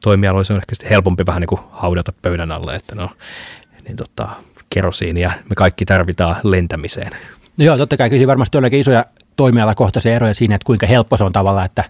toimialoilla 0.04 0.44
se 0.44 0.54
on 0.54 0.60
ehkä 0.60 0.76
sitten 0.76 0.90
helpompi 0.90 1.26
vähän 1.26 1.42
niin 1.42 1.48
kuin 1.48 1.62
haudata 1.72 2.14
pöydän 2.22 2.52
alle, 2.52 2.76
että 2.76 2.96
no 2.96 3.10
niin 3.84 3.96
tota, 3.96 4.30
kerosiinia 4.70 5.32
me 5.50 5.56
kaikki 5.56 5.86
tarvitaan 5.86 6.36
lentämiseen. 6.44 7.12
No 7.58 7.66
joo, 7.66 7.78
totta 7.78 7.98
kai 7.98 8.10
kyllä 8.10 8.28
varmasti 8.28 8.58
on 8.58 8.74
isoja 8.74 9.06
toimialakohtaisia 9.38 10.16
eroja 10.16 10.34
siinä, 10.34 10.56
että 10.56 10.66
kuinka 10.66 10.88
helppo 10.88 11.18
se 11.18 11.24
on 11.24 11.34
tavallaan, 11.34 11.66
että 11.66 11.84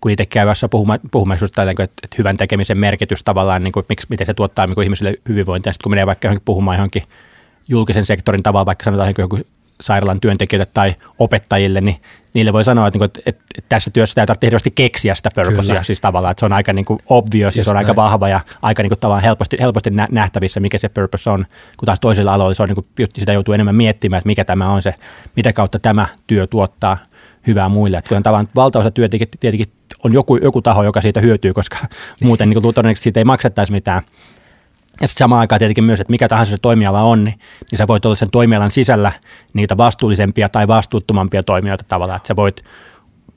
kun 0.00 0.10
itse 0.10 0.26
käyvässä 0.26 0.68
puhumassa 1.10 1.44
just 1.44 1.58
että, 1.58 1.82
että 1.82 2.16
hyvän 2.18 2.36
tekemisen 2.36 2.78
merkitys 2.78 3.24
tavallaan, 3.24 3.64
niin 3.64 3.72
kuin, 3.72 3.86
miksi, 3.88 4.06
miten 4.10 4.26
se 4.26 4.34
tuottaa 4.34 4.66
niin 4.66 4.74
kuin 4.74 4.82
ihmisille 4.82 5.14
hyvinvointia. 5.28 5.72
Sitten 5.72 5.84
kun 5.84 5.92
menee 5.92 6.06
vaikka 6.06 6.26
johonkin 6.26 6.44
puhumaan 6.44 6.76
johonkin 6.76 7.02
julkisen 7.68 8.06
sektorin 8.06 8.42
tavalla, 8.42 8.66
vaikka 8.66 8.84
sanotaan 8.84 9.14
joku 9.18 9.38
sairaalan 9.80 10.20
työntekijöille 10.20 10.70
tai 10.74 10.94
opettajille, 11.18 11.80
niin 11.80 11.96
niille 12.34 12.52
voi 12.52 12.64
sanoa, 12.64 12.86
että, 12.86 13.04
että, 13.04 13.20
että, 13.26 13.44
että 13.58 13.68
tässä 13.68 13.90
työssä 13.90 14.26
tarvitse 14.26 14.46
hirveästi 14.46 14.70
keksiä 14.70 15.14
sitä 15.14 15.30
purposea, 15.34 15.82
siis 15.82 16.00
tavallaan, 16.00 16.30
että 16.30 16.40
se 16.40 16.46
on 16.46 16.52
aika 16.52 16.72
niin 16.72 16.84
kuin 16.84 17.00
obvious 17.06 17.56
Just 17.56 17.56
ja 17.56 17.64
se 17.64 17.70
on 17.70 17.74
näin. 17.74 17.86
aika 17.86 17.96
vahva 17.96 18.28
ja 18.28 18.40
aika 18.62 18.82
niin 18.82 18.90
kuin 18.90 18.98
tavallaan 18.98 19.22
helposti, 19.22 19.56
helposti 19.60 19.90
nähtävissä, 20.10 20.60
mikä 20.60 20.78
se 20.78 20.88
purpose 20.88 21.30
on, 21.30 21.46
kun 21.76 21.86
taas 21.86 22.00
toisella 22.00 22.34
aloilla 22.34 22.54
se 22.54 22.62
on 22.62 22.68
niin 22.68 22.84
kuin, 22.96 23.08
sitä 23.18 23.32
joutuu 23.32 23.54
enemmän 23.54 23.74
miettimään, 23.74 24.18
että 24.18 24.26
mikä 24.26 24.44
tämä 24.44 24.70
on 24.70 24.82
se, 24.82 24.94
mitä 25.36 25.52
kautta 25.52 25.78
tämä 25.78 26.06
työ 26.26 26.46
tuottaa 26.46 26.96
hyvää 27.46 27.68
muille. 27.68 27.98
Että 27.98 28.20
tavallaan 28.20 28.48
valtaosa 28.54 28.90
työ 28.90 29.08
tietenkin 29.08 29.72
on 30.04 30.12
joku, 30.12 30.36
joku 30.36 30.62
taho, 30.62 30.82
joka 30.82 31.02
siitä 31.02 31.20
hyötyy, 31.20 31.52
koska 31.52 31.76
muuten 32.22 32.48
niin 32.50 32.62
kuin, 32.62 32.74
todennäköisesti 32.74 33.04
siitä 33.04 33.20
ei 33.20 33.24
maksettaisi 33.24 33.72
mitään. 33.72 34.02
Ja 35.00 35.08
sitten 35.08 35.24
samaan 35.24 35.40
aikaan 35.40 35.58
tietenkin 35.58 35.84
myös, 35.84 36.00
että 36.00 36.10
mikä 36.10 36.28
tahansa 36.28 36.50
se 36.50 36.58
toimiala 36.62 37.02
on, 37.02 37.24
niin, 37.24 37.38
niin 37.70 37.78
sä 37.78 37.86
voit 37.86 38.04
olla 38.04 38.16
sen 38.16 38.30
toimialan 38.30 38.70
sisällä 38.70 39.12
niitä 39.52 39.76
vastuullisempia 39.76 40.48
tai 40.48 40.68
vastuuttomampia 40.68 41.42
toimijoita 41.42 41.84
tavallaan, 41.88 42.16
että 42.16 42.26
sä 42.26 42.36
voit 42.36 42.64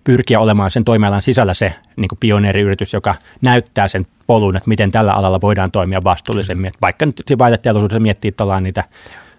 pyrkiä 0.03 0.39
olemaan 0.39 0.71
sen 0.71 0.83
toimialan 0.83 1.21
sisällä 1.21 1.53
se 1.53 1.75
niin 1.95 2.09
pioneeriyritys, 2.19 2.93
joka 2.93 3.15
näyttää 3.41 3.87
sen 3.87 4.05
polun, 4.27 4.57
että 4.57 4.69
miten 4.69 4.91
tällä 4.91 5.13
alalla 5.13 5.41
voidaan 5.41 5.71
toimia 5.71 6.03
vastuullisemmin. 6.03 6.67
Että 6.67 6.81
vaikka 6.81 7.05
nyt 7.05 7.23
vaiteteollisuudessa 7.37 7.99
miettii 7.99 8.33
niitä 8.61 8.83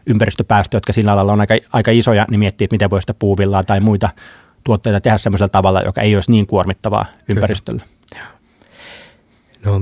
ympäristöpäästöjä, 0.06 0.76
jotka 0.76 0.92
sillä 0.92 1.12
alalla 1.12 1.32
on 1.32 1.40
aika, 1.40 1.54
aika 1.72 1.90
isoja, 1.90 2.26
niin 2.30 2.38
miettii, 2.38 2.64
että 2.64 2.74
miten 2.74 2.90
voi 2.90 3.00
sitä 3.00 3.14
puuvillaa 3.14 3.64
tai 3.64 3.80
muita 3.80 4.08
tuotteita 4.64 5.00
tehdä 5.00 5.18
sellaisella 5.18 5.48
tavalla, 5.48 5.80
joka 5.80 6.00
ei 6.00 6.14
olisi 6.14 6.30
niin 6.30 6.46
kuormittavaa 6.46 7.06
ympäristölle. 7.28 7.84
No 9.64 9.80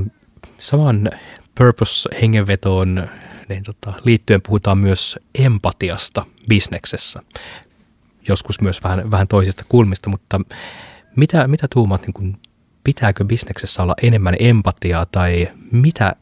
saman 0.59 1.11
purpose-hengenvetoon 1.59 3.09
niin 3.49 3.63
tota, 3.63 3.93
liittyen 4.05 4.43
puhutaan 4.43 4.79
myös 4.79 5.19
empatiasta 5.45 6.27
bisneksessä. 6.49 7.23
Joskus 8.29 8.61
myös 8.61 8.83
vähän, 8.85 9.11
vähän 9.11 9.29
toisista 9.29 9.65
kulmista, 9.69 10.11
mutta 10.11 10.41
mitä, 11.17 11.49
mitä 11.49 11.67
tuumat, 11.75 12.03
niin 12.03 12.15
kun, 12.15 12.39
pitääkö 12.85 13.25
bisneksessä 13.25 13.83
olla 13.83 13.95
enemmän 14.03 14.37
empatiaa 14.39 15.07
tai 15.07 15.49
mitä 15.73 16.17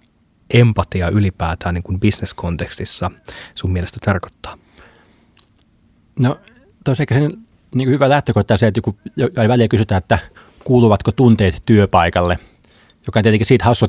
empatia 0.54 1.08
ylipäätään 1.08 1.75
niin 1.75 1.82
kuin 1.82 2.00
bisneskontekstissa 2.00 3.11
sun 3.54 3.73
mielestä 3.73 3.99
tarkoittaa? 4.04 4.58
No 6.23 6.40
tosiaan 6.85 7.06
sen 7.11 7.30
niin 7.75 7.88
hyvä 7.88 8.08
lähtökohta 8.08 8.54
on 8.54 8.58
se, 8.58 8.66
että 8.66 8.78
joku, 8.78 8.97
väliä 9.49 9.68
kysytään, 9.68 9.99
että 9.99 10.18
kuuluvatko 10.64 11.12
tunteet 11.12 11.62
työpaikalle, 11.66 12.38
joka 13.06 13.18
on 13.18 13.23
tietenkin 13.23 13.47
siitä 13.47 13.64
hassu 13.64 13.87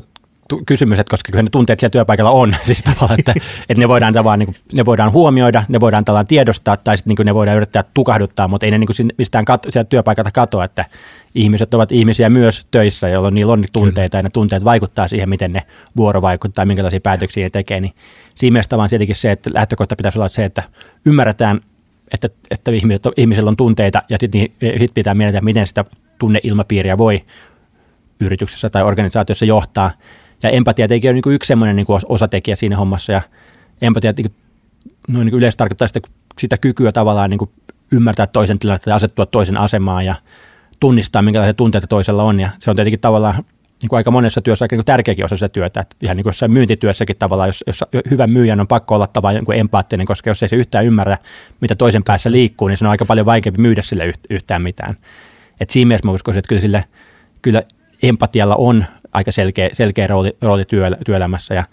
kysymys, 0.66 0.98
että 0.98 1.10
koska 1.10 1.32
kyllä 1.32 1.42
ne 1.42 1.50
tunteet 1.50 1.80
siellä 1.80 1.92
työpaikalla 1.92 2.30
on, 2.30 2.56
siis 2.66 2.82
tavallaan, 2.82 3.20
että, 3.20 3.34
että 3.68 3.80
ne, 3.80 3.88
voidaan 3.88 4.14
tavallaan, 4.14 4.38
niin 4.38 4.46
kuin, 4.46 4.56
ne 4.72 4.84
voidaan 4.84 5.12
huomioida, 5.12 5.64
ne 5.68 5.80
voidaan 5.80 6.04
tavallaan 6.04 6.26
tiedostaa 6.26 6.76
tai 6.76 6.98
sitten 6.98 7.14
niin 7.16 7.26
ne 7.26 7.34
voidaan 7.34 7.56
yrittää 7.56 7.84
tukahduttaa, 7.94 8.48
mutta 8.48 8.66
ei 8.66 8.70
ne 8.70 8.78
niin 8.78 8.86
kuin 8.86 9.10
mistään 9.18 9.44
kat, 9.44 9.66
sieltä 9.70 9.88
työpaikalta 9.88 10.30
katoa, 10.30 10.64
että 10.64 10.84
ihmiset 11.34 11.74
ovat 11.74 11.92
ihmisiä 11.92 12.30
myös 12.30 12.66
töissä, 12.70 13.08
jolloin 13.08 13.34
niillä 13.34 13.52
on 13.52 13.64
tunteita 13.72 14.16
ja 14.16 14.22
ne 14.22 14.30
tunteet 14.30 14.64
vaikuttaa 14.64 15.08
siihen, 15.08 15.28
miten 15.28 15.52
ne 15.52 15.62
vuorovaikuttaa, 15.96 16.64
minkälaisia 16.64 17.00
päätöksiä 17.00 17.46
ne 17.46 17.50
tekee, 17.50 17.80
niin 17.80 17.92
siinä 18.34 18.52
mielessä 18.52 18.68
tavallaan 18.70 18.90
tietenkin 18.90 19.16
se, 19.16 19.30
että 19.30 19.50
lähtökohta 19.54 19.96
pitäisi 19.96 20.18
olla 20.18 20.28
se, 20.28 20.44
että 20.44 20.62
ymmärretään, 21.06 21.60
että, 22.14 22.28
että 22.50 22.70
ihmiset, 22.70 23.02
ihmisillä 23.16 23.48
on 23.48 23.56
tunteita 23.56 24.02
ja 24.08 24.16
sitten 24.20 24.48
sit 24.78 24.94
pitää 24.94 25.14
miettiä, 25.14 25.40
miten 25.40 25.66
sitä 25.66 25.84
tunneilmapiiriä 26.18 26.98
voi 26.98 27.24
yrityksessä 28.20 28.70
tai 28.70 28.82
organisaatiossa 28.82 29.44
johtaa– 29.44 29.90
ja 30.42 30.50
empatia 30.50 30.88
tietenkin 30.88 31.08
on 31.10 31.14
niin 31.14 31.22
kuin 31.22 31.34
yksi 31.34 31.48
semmoinen 31.48 31.76
niin 31.76 31.86
kuin 31.86 32.00
osatekijä 32.08 32.56
siinä 32.56 32.76
hommassa 32.76 33.12
ja 33.12 33.22
empatia 33.82 34.12
niin 34.16 34.30
kuin, 34.30 34.34
noin 35.08 35.24
niin 35.24 35.30
kuin 35.30 35.38
yleensä 35.38 35.56
tarkoittaa 35.56 35.88
sitä, 35.88 36.00
sitä 36.38 36.58
kykyä 36.58 36.92
tavallaan 36.92 37.30
niin 37.30 37.38
kuin 37.38 37.50
ymmärtää 37.92 38.26
toisen 38.26 38.58
tilannetta 38.58 38.90
ja 38.90 38.96
asettua 38.96 39.26
toisen 39.26 39.56
asemaan 39.56 40.04
ja 40.04 40.14
tunnistaa, 40.80 41.22
minkälaisia 41.22 41.54
tunteita 41.54 41.86
toisella 41.86 42.22
on. 42.22 42.40
Ja 42.40 42.50
se 42.58 42.70
on 42.70 42.76
tietenkin 42.76 43.00
tavallaan 43.00 43.34
niin 43.82 43.88
kuin 43.88 43.96
aika 43.96 44.10
monessa 44.10 44.40
työssä 44.40 44.64
aika 44.64 44.76
niin 44.76 44.84
tärkeäkin 44.84 45.24
osa 45.24 45.36
sitä 45.36 45.48
työtä. 45.48 45.80
Että 45.80 45.96
ihan 46.02 46.16
niin 46.16 46.24
kuin 46.24 46.30
jossain 46.30 46.52
myyntityössäkin 46.52 47.16
tavallaan, 47.16 47.48
jos, 47.48 47.64
jos 47.66 47.84
hyvän 48.10 48.30
myyjän 48.30 48.60
on 48.60 48.66
pakko 48.66 48.94
olla 48.94 49.06
tavallaan 49.06 49.44
niin 49.48 49.60
empaattinen, 49.60 50.06
koska 50.06 50.30
jos 50.30 50.42
ei 50.42 50.48
se 50.48 50.56
yhtään 50.56 50.86
ymmärrä, 50.86 51.18
mitä 51.60 51.74
toisen 51.74 52.04
päässä 52.04 52.30
liikkuu, 52.30 52.68
niin 52.68 52.76
se 52.76 52.84
on 52.84 52.90
aika 52.90 53.04
paljon 53.04 53.26
vaikeampi 53.26 53.62
myydä 53.62 53.82
sille 53.82 54.12
yhtään 54.30 54.62
mitään. 54.62 54.96
Et 55.60 55.70
siinä 55.70 55.88
mielessä 55.88 56.06
mä 56.06 56.12
uskoisin, 56.12 56.38
että 56.38 56.48
kyllä, 56.48 56.60
sille, 56.60 56.84
kyllä 57.42 57.62
empatialla 58.02 58.56
on 58.56 58.84
aika 59.12 59.32
selkeä, 59.32 59.68
selkeä 59.72 60.06
rooli, 60.06 60.36
rooli 60.42 60.64
työ, 60.64 60.90
työelämässä. 61.06 61.54
Ja 61.54 61.64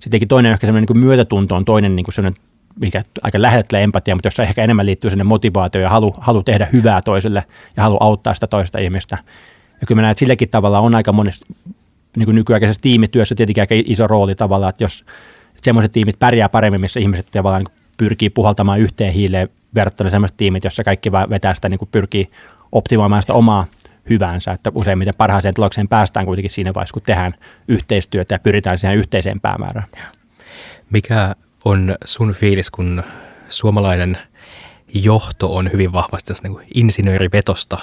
sittenkin 0.00 0.28
toinen 0.28 0.52
ehkä 0.52 0.66
semmoinen 0.66 0.86
niin 0.94 1.04
myötätunto 1.04 1.56
on 1.56 1.64
toinen 1.64 1.96
niin 1.96 2.06
semmoinen, 2.10 2.40
mikä 2.80 3.02
aika 3.22 3.42
lähettelee 3.42 3.82
empatia, 3.82 4.14
mutta 4.14 4.26
jossa 4.26 4.42
ehkä 4.42 4.64
enemmän 4.64 4.86
liittyy 4.86 5.10
sinne 5.10 5.24
motivaatio 5.24 5.80
ja 5.80 5.90
halu, 5.90 6.14
halu 6.18 6.42
tehdä 6.42 6.68
hyvää 6.72 7.02
toiselle 7.02 7.44
ja 7.76 7.82
halu 7.82 7.96
auttaa 8.00 8.34
sitä 8.34 8.46
toista 8.46 8.78
ihmistä. 8.78 9.18
Ja 9.80 9.86
kyllä 9.86 9.98
mä 9.98 10.02
näen, 10.02 10.10
että 10.10 10.18
silläkin 10.18 10.48
tavalla 10.48 10.80
on 10.80 10.94
aika 10.94 11.12
monessa 11.12 11.46
niin 12.16 12.34
nykyaikaisessa 12.34 12.82
tiimityössä 12.82 13.34
tietenkin 13.34 13.62
aika 13.62 13.74
iso 13.84 14.06
rooli 14.06 14.34
tavallaan, 14.34 14.70
että 14.70 14.84
jos 14.84 15.04
semmoiset 15.62 15.92
tiimit 15.92 16.18
pärjää 16.18 16.48
paremmin, 16.48 16.80
missä 16.80 17.00
ihmiset 17.00 17.26
tavallaan 17.30 17.64
niin 17.64 17.76
pyrkii 17.98 18.30
puhaltamaan 18.30 18.80
yhteen 18.80 19.12
hiileen 19.12 19.48
verrattuna 19.74 20.10
semmoiset 20.10 20.36
tiimit, 20.36 20.64
jossa 20.64 20.84
kaikki 20.84 21.12
vaan 21.12 21.30
vetää 21.30 21.54
sitä, 21.54 21.68
niin 21.68 21.78
kuin 21.78 21.88
pyrkii 21.92 22.28
optimoimaan 22.72 23.22
sitä 23.22 23.34
omaa 23.34 23.64
hyvänsä, 24.10 24.52
että 24.52 24.70
useimmiten 24.74 25.14
parhaaseen 25.18 25.54
tulokseen 25.54 25.88
päästään 25.88 26.26
kuitenkin 26.26 26.50
siinä 26.50 26.74
vaiheessa, 26.74 26.94
kun 26.94 27.02
tehdään 27.02 27.34
yhteistyötä 27.68 28.34
ja 28.34 28.38
pyritään 28.38 28.78
siihen 28.78 28.98
yhteiseen 28.98 29.40
päämäärään. 29.40 29.88
Mikä 30.90 31.34
on 31.64 31.94
sun 32.04 32.32
fiilis, 32.32 32.70
kun 32.70 33.02
suomalainen 33.48 34.18
johto 34.94 35.56
on 35.56 35.72
hyvin 35.72 35.92
vahvasti 35.92 36.28
tässä 36.28 36.48
niin 36.48 36.66
insinöörivetosta 36.74 37.78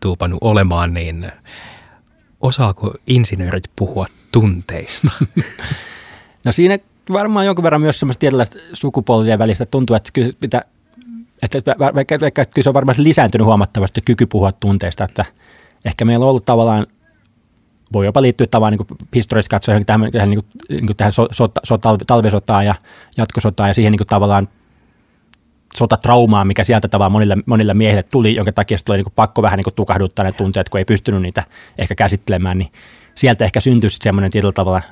tuupannut 0.00 0.38
olemaan, 0.40 0.94
niin 0.94 1.32
osaako 2.40 2.94
insinöörit 3.06 3.70
puhua 3.76 4.06
tunteista? 4.32 5.10
No 6.44 6.52
siinä 6.52 6.78
varmaan 7.12 7.46
jonkun 7.46 7.62
verran 7.62 7.80
myös 7.80 7.98
semmoista 7.98 8.20
tietynlaista 8.20 8.58
sukupolvien 8.72 9.38
välistä 9.38 9.66
tuntuu, 9.66 9.96
että 9.96 10.10
kyllä 10.12 10.32
pitää, 10.40 10.62
että 11.42 11.74
vaikka, 11.78 12.20
vaikka 12.20 12.44
kyllä 12.44 12.62
se 12.62 12.70
on 12.70 12.74
varmasti 12.74 13.02
lisääntynyt 13.02 13.44
huomattavasti 13.44 14.00
kyky 14.00 14.26
puhua 14.26 14.52
tunteista, 14.52 15.04
että– 15.04 15.24
ehkä 15.86 16.04
meillä 16.04 16.24
on 16.24 16.30
ollut 16.30 16.44
tavallaan, 16.44 16.86
voi 17.92 18.06
jopa 18.06 18.22
liittyä 18.22 18.46
tavallaan 18.46 18.78
niin 18.78 19.08
historiallisesti 19.14 19.50
katsoen 19.50 19.86
tähän, 19.86 20.12
tähän, 20.12 20.30
niin 20.30 20.42
kuin, 20.42 20.46
niin 20.68 20.86
kuin 20.86 20.96
tähän 20.96 21.12
so, 21.12 21.28
so, 21.32 21.48
so, 21.64 21.78
talvisotaan 22.06 22.66
ja 22.66 22.74
jatkosotaan 23.16 23.70
ja 23.70 23.74
siihen 23.74 23.92
niin 23.92 23.98
kuin 23.98 24.06
tavallaan 24.06 24.48
sotatraumaan, 25.76 26.46
mikä 26.46 26.64
sieltä 26.64 26.88
tavallaan 26.88 27.12
monilla, 27.12 27.34
monilla 27.46 27.74
miehille 27.74 28.02
tuli, 28.02 28.34
jonka 28.34 28.52
takia 28.52 28.78
oli 28.88 28.96
niin 28.96 29.12
pakko 29.14 29.42
vähän 29.42 29.58
niin 29.58 29.74
tukahduttaa 29.74 30.24
ne 30.24 30.32
tunteet, 30.32 30.68
kun 30.68 30.78
ei 30.78 30.84
pystynyt 30.84 31.22
niitä 31.22 31.44
ehkä 31.78 31.94
käsittelemään, 31.94 32.58
niin 32.58 32.72
sieltä 33.14 33.44
ehkä 33.44 33.60
syntyi 33.60 33.90
semmoinen 33.90 34.30
tietyllä 34.30 34.52
tavalla 34.52 34.82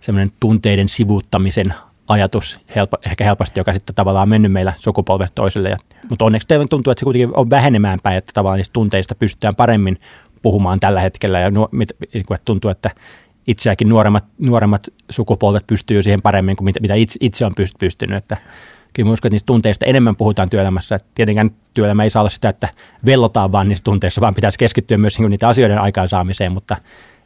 semmoinen 0.00 0.32
tunteiden 0.40 0.88
sivuuttamisen 0.88 1.74
ajatus 2.08 2.60
helpo, 2.74 2.96
ehkä 3.06 3.24
helposti, 3.24 3.60
joka 3.60 3.72
sitten 3.72 3.94
tavallaan 3.94 4.22
on 4.22 4.28
mennyt 4.28 4.52
meillä 4.52 4.72
sukupolvesta 4.76 5.34
toiselle. 5.34 5.68
Ja, 5.68 5.76
mutta 6.10 6.24
onneksi 6.24 6.48
teille 6.48 6.66
tuntuu, 6.66 6.90
että 6.90 7.00
se 7.00 7.04
kuitenkin 7.04 7.30
on 7.36 7.50
vähenemään 7.50 7.98
päin, 8.02 8.18
että 8.18 8.32
tavallaan 8.34 8.58
niistä 8.58 8.72
tunteista 8.72 9.14
pystytään 9.14 9.56
paremmin 9.56 9.98
puhumaan 10.42 10.80
tällä 10.80 11.00
hetkellä 11.00 11.40
ja 11.40 11.50
nuo, 11.50 11.68
mit, 11.72 11.88
niin 12.14 12.26
kuin, 12.26 12.34
että 12.34 12.44
tuntuu, 12.44 12.70
että 12.70 12.90
itseäkin 13.46 13.88
nuoremmat, 13.88 14.24
nuoremmat 14.38 14.88
sukupolvet 15.10 15.66
pystyy 15.66 16.02
siihen 16.02 16.22
paremmin 16.22 16.56
kuin 16.56 16.64
mitä, 16.64 16.80
mitä 16.80 16.94
itse, 16.94 17.16
itse 17.20 17.46
on 17.46 17.52
pystynyt. 17.78 18.16
Että 18.16 18.36
kyllä 18.92 19.12
uskon, 19.12 19.28
että 19.28 19.34
niistä 19.34 19.46
tunteista 19.46 19.86
enemmän 19.86 20.16
puhutaan 20.16 20.50
työelämässä. 20.50 20.94
Että 20.94 21.08
tietenkään 21.14 21.50
työelämä 21.74 22.04
ei 22.04 22.10
saa 22.10 22.22
olla 22.22 22.30
sitä, 22.30 22.48
että 22.48 22.68
vellotaan 23.06 23.52
vaan 23.52 23.68
niistä 23.68 23.84
tunteissa, 23.84 24.20
vaan 24.20 24.34
pitäisi 24.34 24.58
keskittyä 24.58 24.98
myös 24.98 25.18
niitä 25.18 25.48
asioiden 25.48 25.78
aikaansaamiseen, 25.78 26.52
mutta 26.52 26.76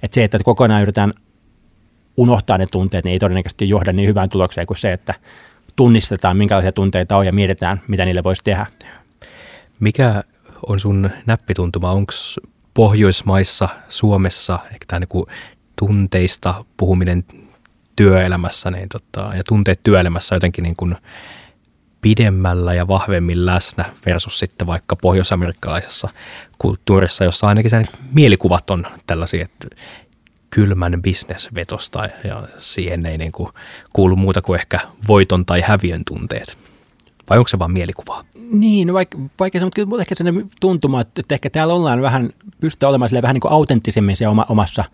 että 0.02 0.14
se, 0.14 0.24
että 0.24 0.38
kokonaan 0.44 0.82
yritetään 0.82 1.12
unohtaa 2.16 2.58
ne 2.58 2.66
tunteet, 2.66 3.04
niin 3.04 3.12
ei 3.12 3.18
todennäköisesti 3.18 3.68
johda 3.68 3.92
niin 3.92 4.08
hyvään 4.08 4.28
tulokseen 4.28 4.66
kuin 4.66 4.76
se, 4.76 4.92
että 4.92 5.14
tunnistetaan, 5.76 6.36
minkälaisia 6.36 6.72
tunteita 6.72 7.16
on 7.16 7.26
ja 7.26 7.32
mietitään, 7.32 7.80
mitä 7.88 8.04
niille 8.04 8.24
voisi 8.24 8.44
tehdä. 8.44 8.66
Mikä 9.80 10.22
on 10.66 10.80
sun 10.80 11.10
näppituntuma? 11.26 11.92
Onko 11.92 12.12
Pohjoismaissa, 12.74 13.68
Suomessa, 13.88 14.58
tämä 14.86 15.00
niin 15.00 15.24
tunteista 15.78 16.64
puhuminen 16.76 17.24
työelämässä 17.96 18.70
niin 18.70 18.88
tota, 18.88 19.30
ja 19.36 19.42
tunteet 19.48 19.80
työelämässä 19.82 20.36
jotenkin 20.36 20.62
niin 20.62 20.96
pidemmällä 22.00 22.74
ja 22.74 22.88
vahvemmin 22.88 23.46
läsnä 23.46 23.84
versus 24.06 24.38
sitten 24.38 24.66
vaikka 24.66 24.96
pohjoisamerikkalaisessa 24.96 26.08
kulttuurissa, 26.58 27.24
jossa 27.24 27.46
ainakin 27.46 27.70
sen 27.70 27.88
mielikuvat 28.12 28.70
on 28.70 28.86
tällaisia, 29.06 29.44
että 29.44 29.68
kylmän 30.50 31.02
bisnesvetosta 31.02 32.08
ja 32.24 32.42
siihen 32.58 33.06
ei 33.06 33.18
niin 33.18 33.32
kuin 33.32 33.48
kuulu 33.92 34.16
muuta 34.16 34.42
kuin 34.42 34.60
ehkä 34.60 34.80
voiton 35.08 35.46
tai 35.46 35.60
häviön 35.60 36.02
tunteet. 36.06 36.58
Vai 37.30 37.38
onko 37.38 37.48
se 37.48 37.58
vain 37.58 37.72
mielikuvaa? 37.72 38.24
Niin, 38.52 38.88
no 38.88 38.94
vaikka, 38.94 39.18
vaikka 39.40 39.58
se, 39.58 39.64
mutta 39.64 39.74
kyllä 39.74 40.00
ehkä 40.00 40.14
sellainen 40.14 40.50
tuntuma, 40.60 41.00
että, 41.00 41.20
että 41.20 41.34
ehkä 41.34 41.50
täällä 41.50 41.74
ollaan 41.74 42.02
vähän, 42.02 42.30
pystyy 42.60 42.88
olemaan 42.88 43.10
vähän 43.22 43.34
niin 43.34 43.40
kuin 43.40 43.52
autenttisemmin 43.52 44.16
se 44.16 44.28
oma, 44.28 44.46
omassa 44.48 44.84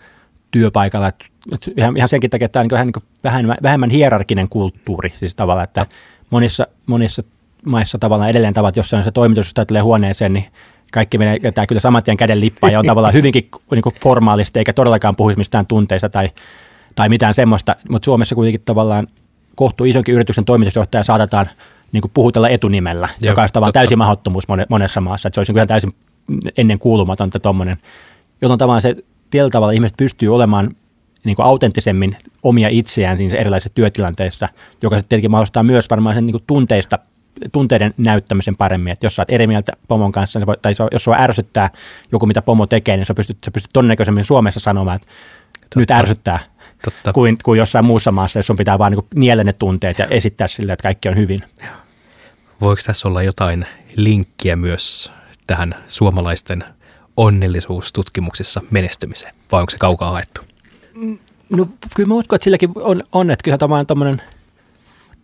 työpaikalla. 0.51 1.09
Että, 1.09 1.25
että 1.53 1.71
ihan, 1.77 1.97
ihan 1.97 2.09
senkin 2.09 2.31
takia, 2.31 2.47
että 2.47 2.53
tämä 2.53 2.63
on 2.63 2.65
niin 2.65 2.73
vähän, 2.73 2.87
niin 2.87 2.93
kuin 2.93 3.05
vähemmän, 3.25 3.57
vähemmän 3.63 3.91
hierarkinen 3.91 4.49
kulttuuri, 4.49 5.13
siis 5.15 5.35
tavallaan, 5.35 5.65
että 5.65 5.87
monissa, 6.31 6.67
monissa 6.87 7.23
maissa 7.67 7.99
tavallaan 7.99 8.31
edelleen 8.31 8.55
tavat, 8.55 8.77
jossa 8.77 8.97
on 8.97 9.05
se 9.05 9.11
toimitus, 9.11 9.53
jos 9.57 9.67
tulee 9.67 9.83
huoneeseen, 9.83 10.33
niin 10.33 10.45
kaikki 10.93 11.19
menee 11.19 11.53
tämä 11.55 11.67
kyllä 11.67 11.81
saman 11.81 12.03
tien 12.03 12.17
käden 12.17 12.41
lippaan 12.41 12.73
ja 12.73 12.79
on 12.79 12.87
tavallaan 12.87 13.15
hyvinkin 13.15 13.49
niin 13.71 13.83
kuin 13.83 13.95
formaalisti, 14.03 14.59
eikä 14.59 14.73
todellakaan 14.73 15.17
puhuisi 15.17 15.39
mistään 15.39 15.67
tunteista 15.67 16.09
tai, 16.09 16.31
tai 16.95 17.09
mitään 17.09 17.35
semmoista, 17.35 17.77
mutta 17.89 18.05
Suomessa 18.05 18.35
kuitenkin 18.35 18.61
tavallaan 18.65 19.07
kohtuu 19.57 19.87
isonkin 19.87 20.15
yrityksen 20.15 20.45
toimitusjohtaja 20.45 21.05
saatetaan 21.05 21.47
niin 21.93 22.01
kuin 22.01 22.11
puhutella 22.15 22.49
etunimellä, 22.49 23.09
Joo, 23.21 23.33
joka 23.33 23.43
on 23.43 23.49
tavallaan 23.53 23.73
täysin 23.73 23.99
mahdottomuus 23.99 24.45
monessa 24.69 25.01
maassa, 25.01 25.29
että 25.29 25.35
se 25.35 25.41
olisi 25.41 25.53
niin 25.53 25.69
täysin 25.69 25.93
ennen 26.57 26.79
kuulumatonta 26.79 27.41
tuommoinen, 27.41 27.77
jolloin 28.43 28.59
tavallaan 28.59 28.83
se 28.83 28.97
tietyllä 29.31 29.51
tavalla 29.51 29.73
ihmiset 29.73 29.97
pystyy 29.97 30.35
olemaan 30.35 30.71
niin 31.25 31.37
kuin 31.37 31.47
autenttisemmin 31.47 32.17
omia 32.43 32.69
itseään 32.69 33.19
siinä 33.19 33.37
erilaisissa 33.37 33.75
työtilanteissa, 33.75 34.49
joka 34.83 34.97
sitten 34.97 35.09
tietenkin 35.09 35.31
mahdollistaa 35.31 35.63
myös 35.63 35.91
varmaan 35.91 36.15
sen 36.15 36.27
niin 36.27 36.33
kuin 36.33 36.45
tunteista 36.47 36.99
tunteiden 37.53 37.95
näyttämisen 37.97 38.57
paremmin. 38.57 38.93
Että 38.93 39.07
jos 39.07 39.17
sä 39.17 39.23
oot 39.23 39.31
eri 39.31 39.47
mieltä 39.47 39.73
pomon 39.89 40.13
kanssa, 40.13 40.39
niin 40.39 40.57
tai 40.63 40.75
jos 40.93 41.05
sua 41.05 41.17
ärsyttää 41.19 41.71
joku, 42.13 42.27
mitä 42.27 42.43
pomo 42.43 42.67
tekee, 42.67 42.97
niin 42.97 43.07
sä 43.07 43.15
pystyt, 43.15 43.39
sä 43.45 43.51
pystyt 43.51 43.73
todennäköisemmin 43.73 44.25
Suomessa 44.25 44.61
sanomaan, 44.61 44.97
että 44.97 45.09
Totta. 45.61 45.81
nyt 45.81 45.91
ärsyttää, 45.91 46.39
Totta. 46.85 47.13
Kuin, 47.13 47.37
kuin 47.45 47.59
jossain 47.59 47.85
muussa 47.85 48.13
maassa, 48.13 48.39
jos 48.39 48.47
sun 48.47 48.57
pitää 48.57 48.79
vaan 48.79 48.93
niin 48.93 49.07
niellä 49.15 49.45
ne 49.45 49.53
tunteet 49.53 49.99
ja 49.99 50.07
esittää 50.07 50.49
sille, 50.49 50.73
että 50.73 50.83
kaikki 50.83 51.09
on 51.09 51.17
hyvin. 51.17 51.41
Voiko 52.61 52.83
tässä 52.87 53.09
olla 53.09 53.23
jotain 53.23 53.67
linkkiä 53.97 54.57
myös 54.57 55.13
tähän 55.47 55.75
suomalaisten 55.89 56.65
onnellisuustutkimuksissa 57.17 58.61
menestymiseen, 58.71 59.35
vai 59.53 59.61
onko 59.61 59.71
se 59.71 59.79
kaukaa 59.79 60.11
haettu? 60.11 60.41
No 61.51 61.69
kyllä 61.97 62.07
mä 62.07 62.15
uskon, 62.15 62.37
että 62.37 62.45
silläkin 62.45 62.71
on, 62.75 63.03
on 63.13 63.31
että 63.31 63.45
kyllä 63.45 63.59
tämä 63.59 63.85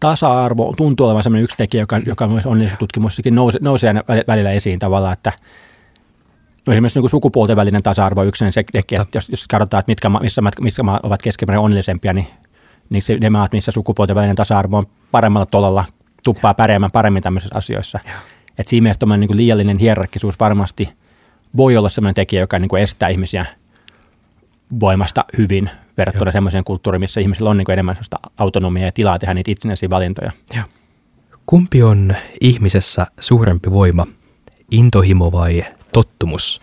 tasa-arvo 0.00 0.74
tuntuu 0.76 1.06
olevan 1.06 1.22
sellainen 1.22 1.44
yksi 1.44 1.56
tekijä, 1.56 1.82
joka, 1.82 1.98
joka 1.98 2.28
myös 2.28 2.46
onnellisuustutkimussakin 2.46 3.34
nousee, 3.34 3.60
nousee 3.62 3.94
välillä 4.26 4.50
esiin 4.50 4.78
tavallaan, 4.78 5.12
että 5.12 5.32
esimerkiksi 6.68 7.00
niin 7.00 7.10
sukupuolten 7.10 7.56
välinen 7.56 7.82
tasa-arvo 7.82 8.20
on 8.20 8.26
yksi 8.26 8.52
se 8.52 8.64
tekijä, 8.72 9.02
että 9.02 9.18
jos, 9.18 9.28
jos 9.28 9.46
katsotaan, 9.48 9.80
että 9.80 9.90
mitkä, 9.90 10.08
missä, 10.08 10.42
missä 10.60 10.82
maat 10.82 11.04
ovat 11.04 11.22
keskimäärin 11.22 11.64
onnellisempia, 11.64 12.12
niin, 12.12 12.26
niin 12.90 13.02
se, 13.02 13.18
ne 13.18 13.30
maat, 13.30 13.52
missä 13.52 13.72
sukupuolten 13.72 14.16
välinen 14.16 14.36
tasa-arvo 14.36 14.78
on 14.78 14.86
paremmalla 15.10 15.46
tolalla, 15.46 15.84
tuppaa 16.24 16.54
pärjäämään 16.54 16.92
paremmin 16.92 17.22
tämmöisissä 17.22 17.58
asioissa. 17.58 17.98
Että 18.58 18.70
siinä 18.70 18.82
mielessä 18.82 19.06
niin 19.16 19.36
liiallinen 19.36 19.78
hierarkkisuus 19.78 20.40
varmasti 20.40 20.88
voi 21.56 21.76
olla 21.76 21.88
sellainen 21.88 22.14
tekijä, 22.14 22.40
joka 22.40 22.58
niin 22.58 22.68
kuin 22.68 22.82
estää 22.82 23.08
ihmisiä 23.08 23.46
voimasta 24.80 25.24
hyvin 25.38 25.70
verrattuna 25.98 26.32
semmoiseen 26.32 26.64
kulttuuriin, 26.64 27.00
missä 27.00 27.20
ihmisillä 27.20 27.50
on 27.50 27.56
niin 27.56 27.70
enemmän 27.70 27.96
autonomiaa 28.36 28.86
ja 28.86 28.92
tilaa 28.92 29.18
tehdä 29.18 29.34
niitä 29.34 29.50
itsenäisiä 29.50 29.90
valintoja. 29.90 30.32
Ja. 30.54 30.62
Kumpi 31.46 31.82
on 31.82 32.14
ihmisessä 32.40 33.06
suurempi 33.20 33.70
voima, 33.70 34.06
intohimo 34.70 35.32
vai 35.32 35.64
tottumus? 35.92 36.60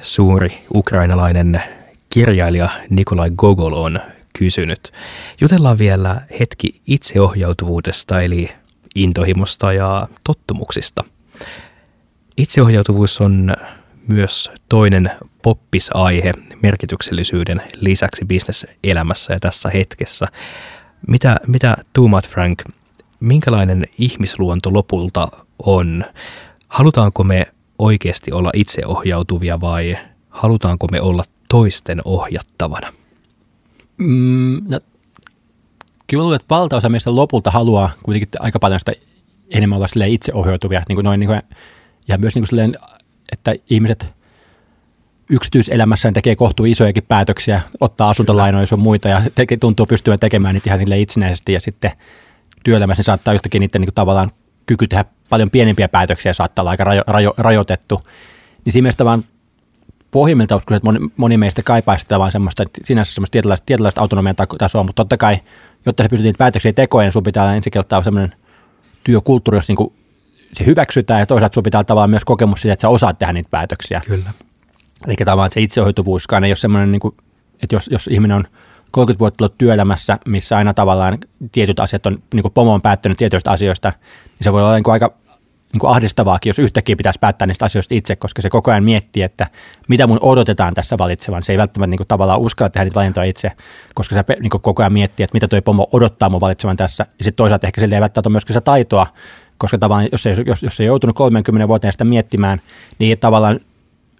Suuri 0.00 0.58
ukrainalainen 0.74 1.62
kirjailija 2.10 2.68
Nikolai 2.90 3.30
Gogol 3.30 3.72
on 3.72 4.00
kysynyt. 4.38 4.92
Jutellaan 5.40 5.78
vielä 5.78 6.22
hetki 6.40 6.80
itseohjautuvuudesta 6.86 8.20
eli 8.20 8.48
intohimosta 8.94 9.72
ja 9.72 10.08
tottumuksista. 10.24 11.04
Itseohjautuvuus 12.36 13.20
on 13.20 13.54
myös 14.08 14.50
toinen 14.68 15.10
poppisaihe 15.46 16.32
merkityksellisyyden 16.62 17.62
lisäksi 17.74 18.24
bisneselämässä 18.24 19.32
ja 19.32 19.40
tässä 19.40 19.68
hetkessä. 19.68 20.26
Mitä, 21.08 21.36
mitä 21.46 21.76
tuumat 21.92 22.28
Frank, 22.28 22.62
minkälainen 23.20 23.86
ihmisluonto 23.98 24.72
lopulta 24.72 25.28
on? 25.58 26.04
Halutaanko 26.68 27.24
me 27.24 27.46
oikeasti 27.78 28.32
olla 28.32 28.50
itseohjautuvia 28.54 29.60
vai 29.60 29.96
halutaanko 30.30 30.86
me 30.92 31.00
olla 31.00 31.24
toisten 31.48 32.00
ohjattavana? 32.04 32.92
Mm, 33.96 34.62
no, 34.68 34.80
kyllä 36.06 36.22
luulen, 36.22 36.36
että 36.36 36.54
valtaosa 36.54 36.88
meistä 36.88 37.16
lopulta 37.16 37.50
haluaa 37.50 37.90
kuitenkin 38.02 38.28
aika 38.38 38.58
paljon 38.58 38.80
sitä 38.80 38.92
enemmän 39.50 39.76
olla 39.76 40.04
itseohjautuvia. 40.06 40.82
Niin 40.88 40.96
kuin 40.96 41.04
noin, 41.04 41.20
niin 41.20 41.28
kuin, 41.28 41.42
ja 42.08 42.18
myös 42.18 42.34
niin 42.34 42.42
kuin 42.42 42.48
silleen, 42.48 42.78
että 43.32 43.54
ihmiset 43.70 44.15
yksityiselämässään 45.30 46.14
tekee 46.14 46.36
kohtuu 46.36 46.66
isojakin 46.66 47.02
päätöksiä, 47.02 47.60
ottaa 47.80 48.08
asuntolainoja 48.08 48.66
sun 48.66 48.78
muita 48.78 49.08
ja 49.08 49.22
te, 49.34 49.46
tuntuu 49.60 49.86
pystyvän 49.86 50.18
tekemään 50.18 50.54
niitä 50.54 50.70
ihan 50.70 50.78
sille 50.78 51.00
itsenäisesti 51.00 51.52
ja 51.52 51.60
sitten 51.60 51.92
työelämässä 52.64 53.02
saattaa 53.02 53.34
jostakin 53.34 53.60
niiden 53.60 53.80
niin 53.80 53.94
tavallaan 53.94 54.30
kyky 54.66 54.86
tehdä 54.86 55.04
paljon 55.28 55.50
pienempiä 55.50 55.88
päätöksiä 55.88 56.32
saattaa 56.32 56.62
olla 56.62 56.70
aika 56.70 56.84
rajo, 56.84 57.02
rajo, 57.06 57.34
rajoitettu. 57.38 58.00
Niin 58.64 58.72
siinä 58.72 58.84
mielessä 58.84 59.04
vaan 59.04 59.24
pohjimmilta 60.10 60.56
uskon, 60.56 60.76
että 60.76 60.86
moni, 60.86 60.98
moni 61.16 61.38
meistä 61.38 61.62
kaipaa 61.62 61.98
sitä 61.98 62.18
vaan 62.18 62.32
semmoista, 62.32 62.64
sinänsä 62.84 63.14
semmoista 63.14 63.32
tietynlaista, 63.32 63.66
tietynlaista 63.66 64.00
autonomian 64.00 64.36
tasoa, 64.58 64.84
mutta 64.84 65.00
totta 65.00 65.16
kai, 65.16 65.38
jotta 65.86 66.02
sä 66.02 66.08
pystyt 66.08 66.24
niitä 66.24 66.38
päätöksiä 66.38 66.72
tekojen, 66.72 67.12
sun 67.12 67.22
pitää 67.22 67.54
ensinnäkin 67.54 67.80
ottaa 67.80 68.02
semmoinen 68.02 68.34
työkulttuuri, 69.04 69.58
jos 69.58 69.68
niin 69.68 69.76
kuin 69.76 69.92
se 70.52 70.66
hyväksytään 70.66 71.20
ja 71.20 71.26
toisaalta 71.26 71.54
sun 71.54 71.62
pitää 71.62 71.84
tavallaan 71.84 72.10
myös 72.10 72.24
kokemus 72.24 72.62
siitä, 72.62 72.72
että 72.72 72.82
sä 72.82 72.88
osaat 72.88 73.18
tehdä 73.18 73.32
niitä 73.32 73.48
päätöksiä. 73.50 74.02
Kyllä. 74.06 74.32
Eli 75.06 75.16
tavallaan 75.16 75.50
se 75.50 75.60
itsehoituvuuskaan 75.60 76.44
ei 76.44 76.50
ole 76.50 76.56
semmoinen, 76.56 76.92
niin 76.92 77.00
kuin, 77.00 77.14
että 77.62 77.76
jos, 77.76 77.88
jos 77.92 78.06
ihminen 78.06 78.36
on 78.36 78.44
30 78.90 79.18
vuotta 79.18 79.44
ollut 79.44 79.58
työelämässä, 79.58 80.18
missä 80.28 80.56
aina 80.56 80.74
tavallaan 80.74 81.18
tietyt 81.52 81.80
asiat 81.80 82.06
on, 82.06 82.22
niin 82.34 82.42
kuin 82.42 82.52
pomo 82.52 82.74
on 82.74 82.82
päättänyt 82.82 83.18
tietyistä 83.18 83.50
asioista, 83.50 83.92
niin 84.24 84.40
se 84.40 84.52
voi 84.52 84.62
olla 84.62 84.74
niin 84.74 84.84
kuin 84.84 84.92
aika 84.92 85.14
niin 85.72 85.80
kuin 85.80 85.90
ahdistavaakin, 85.90 86.50
jos 86.50 86.58
yhtäkkiä 86.58 86.96
pitäisi 86.96 87.18
päättää 87.18 87.46
niistä 87.46 87.64
asioista 87.64 87.94
itse, 87.94 88.16
koska 88.16 88.42
se 88.42 88.50
koko 88.50 88.70
ajan 88.70 88.84
miettii, 88.84 89.22
että 89.22 89.46
mitä 89.88 90.06
mun 90.06 90.18
odotetaan 90.20 90.74
tässä 90.74 90.98
valitsevan. 90.98 91.42
Se 91.42 91.52
ei 91.52 91.58
välttämättä 91.58 91.90
niin 91.90 91.98
kuin, 91.98 92.06
tavallaan 92.06 92.40
uskalla 92.40 92.70
tehdä 92.70 92.84
niitä 92.84 92.94
valintoja 92.94 93.24
itse, 93.24 93.52
koska 93.94 94.14
se 94.14 94.24
niin 94.40 94.50
kuin, 94.50 94.60
koko 94.60 94.82
ajan 94.82 94.92
miettii, 94.92 95.24
että 95.24 95.34
mitä 95.34 95.48
tuo 95.48 95.62
pomo 95.62 95.88
odottaa 95.92 96.28
mun 96.28 96.40
valitsevan 96.40 96.76
tässä. 96.76 97.06
Ja 97.18 97.24
sitten 97.24 97.36
toisaalta 97.36 97.66
ehkä 97.66 97.80
sillä 97.80 97.94
ei 97.96 98.00
välttämättä 98.00 98.28
ole 98.28 98.32
myöskin 98.32 98.54
se 98.54 98.60
taitoa, 98.60 99.06
koska 99.58 99.78
tavallaan 99.78 100.08
jos 100.12 100.26
ei, 100.26 100.34
jos, 100.46 100.62
jos 100.62 100.80
ei 100.80 100.86
joutunut 100.86 101.16
30 101.16 101.68
vuoteen 101.68 101.92
sitä 101.92 102.04
miettimään, 102.04 102.60
niin 102.98 103.18
tavallaan 103.18 103.60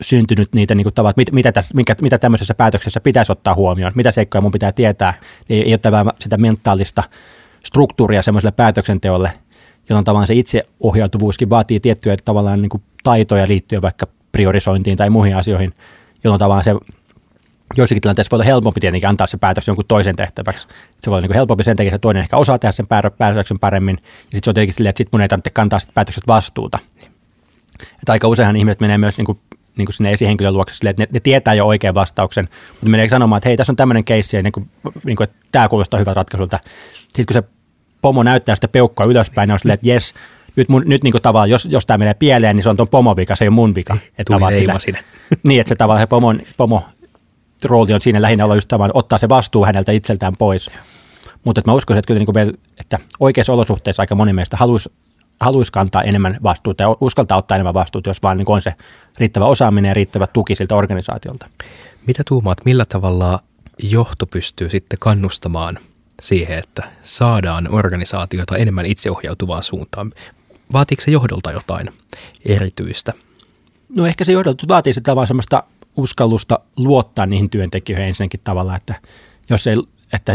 syntynyt 0.01 0.49
niitä 0.55 0.75
niin 0.75 0.85
kuin 0.85 0.95
tavat, 0.95 1.17
mit, 1.17 1.33
mitä, 1.33 1.53
tässä, 1.53 1.75
mikä, 1.75 1.97
mitä 2.03 2.19
tämmöisessä 2.19 2.55
päätöksessä 2.55 3.01
pitäisi 3.01 3.33
ottaa 3.33 3.55
huomioon, 3.55 3.93
mitä 3.95 4.11
seikkoja 4.11 4.43
mun 4.43 4.53
pitää 4.53 4.73
tietää, 4.73 5.15
niin 5.49 5.67
ei 5.67 5.73
ole 5.73 6.15
sitä 6.19 6.37
mentaalista 6.37 7.03
struktuuria 7.65 8.23
semmoiselle 8.23 8.53
päätöksenteolle, 8.53 9.33
jolloin 9.89 10.05
tavallaan 10.05 10.27
se 10.27 10.35
itseohjautuvuuskin 10.35 11.51
vaatii 11.51 11.81
tiettyjä 11.81 12.17
tavallaan 12.25 12.63
niin 12.63 12.71
kuin 12.71 12.83
taitoja 13.03 13.49
liittyen 13.49 13.83
vaikka 13.83 14.07
priorisointiin 14.33 14.97
tai 14.97 15.11
muihin 15.11 15.37
asioihin, 15.37 15.75
jolloin 16.25 16.39
tavallaan 16.39 16.65
se 16.65 16.75
joissakin 17.77 18.03
tilanteissa 18.03 18.31
voi 18.31 18.37
olla 18.37 18.45
helpompi 18.45 18.81
tietenkin 18.81 19.09
antaa 19.09 19.27
se 19.27 19.37
päätös 19.37 19.67
jonkun 19.67 19.85
toisen 19.89 20.17
tehtäväksi. 20.17 20.69
Se 21.01 21.11
voi 21.11 21.19
olla 21.19 21.27
niin 21.27 21.35
helpompi 21.35 21.65
sen 21.65 21.77
takia, 21.77 21.89
että 21.89 21.99
toinen 21.99 22.21
ehkä 22.21 22.37
osaa 22.37 22.59
tehdä 22.59 22.73
sen 22.73 22.87
päätöksen 23.19 23.59
paremmin. 23.59 23.97
Ja 23.97 24.03
sitten 24.23 24.41
se 24.45 24.51
on 24.51 24.55
tietenkin 24.55 24.75
silleen, 24.75 24.91
että 24.91 24.99
sitten 24.99 25.19
mun 25.19 25.21
ei 25.21 25.29
tarvitse 25.29 25.51
kantaa 25.51 25.79
sitä 25.79 25.93
päätöksestä 25.93 26.27
vastuuta. 26.27 26.79
Että 27.81 28.13
aika 28.13 28.29
useinhan 28.29 28.57
ihmiset 28.57 28.81
menee 28.81 28.99
myös 28.99 29.19
niin 29.19 29.27
kuin, 29.27 29.39
niin 29.77 29.87
kuin 29.87 29.95
sinne 29.95 30.13
esihenkilön 30.13 30.55
luokse 30.55 30.75
silleen, 30.75 30.91
että 30.91 31.03
ne, 31.03 31.09
ne, 31.13 31.21
tietää 31.21 31.55
jo 31.55 31.67
oikean 31.67 31.95
vastauksen, 31.95 32.49
mutta 32.71 32.87
menee 32.87 33.09
sanomaan, 33.09 33.39
että 33.39 33.49
hei, 33.49 33.57
tässä 33.57 33.73
on 33.73 33.77
tämmöinen 33.77 34.05
keissi, 34.05 34.37
ja 34.37 34.43
niin 34.43 34.53
kuin, 34.53 34.71
niin 35.05 35.17
kuin, 35.17 35.25
että 35.25 35.37
tämä 35.53 35.69
kuulostaa 35.69 36.01
hyvältä 36.01 36.19
ratkaisulta. 36.19 36.59
Sitten 37.03 37.27
kun 37.27 37.35
se 37.35 37.43
pomo 38.03 38.23
näyttää 38.23 38.55
sitä 38.55 38.69
peukkoa 38.69 39.07
ylöspäin, 39.07 39.49
niin 39.49 39.53
on 39.53 39.59
silleen, 39.59 39.75
että 39.75 39.89
jes, 39.89 40.15
nyt, 40.57 40.69
mun, 40.69 40.83
nyt 40.87 41.05
niin 41.05 41.13
kuin 41.13 41.23
tavallaan, 41.23 41.51
jos, 41.51 41.69
jos 41.71 41.87
tämä 41.87 41.99
menee 41.99 42.15
pieleen, 42.15 42.57
niin 42.57 42.63
se 42.63 42.71
on 42.71 42.77
tuon 42.77 42.89
pomon 42.89 43.17
vika, 43.17 43.37
se 43.37 43.45
ei 43.45 43.49
ole 43.49 43.55
mun 43.55 43.75
vika. 43.75 43.97
Että 44.19 44.39
Tuli 44.39 44.57
sillä, 44.57 44.79
sinne. 44.79 45.05
niin, 45.49 45.61
että 45.61 45.69
se 45.69 45.75
tavallaan 45.75 46.03
se 46.03 46.07
pomon, 46.07 46.41
pomo 46.57 46.83
rooli 47.65 47.93
on 47.93 48.01
siinä 48.01 48.23
lähinnä 48.23 48.45
olla 48.45 48.55
just 48.55 48.69
tavallaan, 48.69 48.99
ottaa 48.99 49.19
se 49.19 49.29
vastuu 49.29 49.65
häneltä 49.65 49.93
itseltään 49.93 50.37
pois. 50.37 50.71
Mutta 51.45 51.63
mä 51.67 51.73
uskoisin, 51.75 51.99
että, 51.99 52.07
kyllä 52.07 52.19
niin 52.19 52.27
kuin 52.27 52.35
meillä, 52.35 52.53
että 52.81 52.99
oikeissa 53.21 53.53
olosuhteissa 53.53 54.03
aika 54.03 54.15
moni 54.15 54.33
meistä 54.33 54.57
haluaisi 54.57 54.91
haluaisi 55.41 55.73
kantaa 55.73 56.03
enemmän 56.03 56.39
vastuuta 56.43 56.83
ja 56.83 56.97
uskaltaa 57.01 57.39
ottaa 57.39 57.57
enemmän 57.57 57.75
vastuuta, 57.75 58.11
jos 58.11 58.23
vaan 58.23 58.39
niin 58.39 58.51
on 58.51 58.63
se 58.63 58.75
riittävä 59.19 59.45
osaaminen 59.45 59.89
ja 59.89 59.95
riittävä 59.95 60.27
tuki 60.27 60.55
siltä 60.55 60.75
organisaatiolta. 60.75 61.49
Mitä 62.07 62.23
tuumaat, 62.29 62.65
millä 62.65 62.85
tavalla 62.85 63.39
johto 63.79 64.27
pystyy 64.27 64.71
sitten 64.71 64.99
kannustamaan 64.99 65.79
siihen, 66.23 66.59
että 66.59 66.83
saadaan 67.03 67.75
organisaatiota 67.75 68.57
enemmän 68.57 68.87
itseohjautuvaan 68.87 69.63
suuntaan? 69.63 70.13
Vaatiiko 70.73 71.03
se 71.03 71.11
johdolta 71.11 71.53
jotain 71.53 71.91
erityistä? 72.45 73.13
No 73.89 74.07
ehkä 74.07 74.25
se 74.25 74.33
johdolta 74.33 74.69
vaatii 74.69 74.93
sitä 74.93 75.17
vaan 75.17 75.27
semmoista 75.27 75.63
uskallusta 75.97 76.61
luottaa 76.77 77.27
niihin 77.27 77.51
työntekijöihin 77.51 78.09
ensinnäkin 78.09 78.41
tavalla, 78.45 78.77
että 78.77 78.95
jos 79.51 79.67
ei, 79.67 79.77
että, 80.13 80.33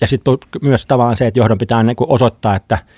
ja 0.00 0.06
sitten 0.06 0.38
myös 0.62 0.86
tavallaan 0.86 1.16
se, 1.16 1.26
että 1.26 1.40
johdon 1.40 1.58
pitää 1.58 1.82
niin 1.82 1.96
osoittaa, 1.98 2.56
että– 2.56 2.78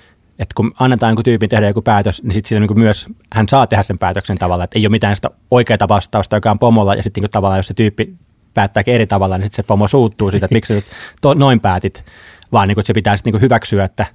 että 0.43 0.55
kun 0.55 0.73
annetaan 0.81 1.11
jonkun 1.11 1.25
tyypin 1.25 1.51
tehdä 1.51 1.67
joku 1.67 1.83
päätös, 1.83 2.23
niin 2.23 2.33
sitten 2.33 2.63
niin 2.63 2.79
myös 2.79 3.07
hän 3.35 3.49
saa 3.49 3.67
tehdä 3.67 3.83
sen 3.83 3.99
päätöksen 3.99 4.39
tavalla, 4.39 4.65
että 4.65 4.79
ei 4.79 4.87
ole 4.87 4.91
mitään 4.91 5.17
sitä 5.17 5.31
oikeaa 5.51 5.89
vastausta, 5.89 6.37
joka 6.37 6.51
on 6.51 6.59
pomolla, 6.59 6.95
ja 6.95 7.03
sitten 7.03 7.23
niin 7.23 7.31
tavallaan 7.31 7.59
jos 7.59 7.67
se 7.67 7.75
tyyppi 7.75 8.15
päättää 8.55 8.83
eri 8.87 9.07
tavalla, 9.07 9.39
niin 9.39 9.47
sitten 9.47 9.65
se 9.65 9.67
pomo 9.67 9.89
suuttuu 9.89 10.31
siitä, 10.31 10.47
että 10.47 10.55
miksi 10.55 10.75
sä 10.75 10.83
to, 11.23 11.35
noin 11.35 11.61
päätit, 11.61 12.05
vaan 12.53 12.69
niin 12.69 12.75
kuin, 12.75 12.83
että 12.83 12.87
se 12.87 12.95
pitää 12.95 13.17
sitten 13.17 13.33
niin 13.33 13.43
hyväksyä, 13.43 13.85
että, 13.85 14.07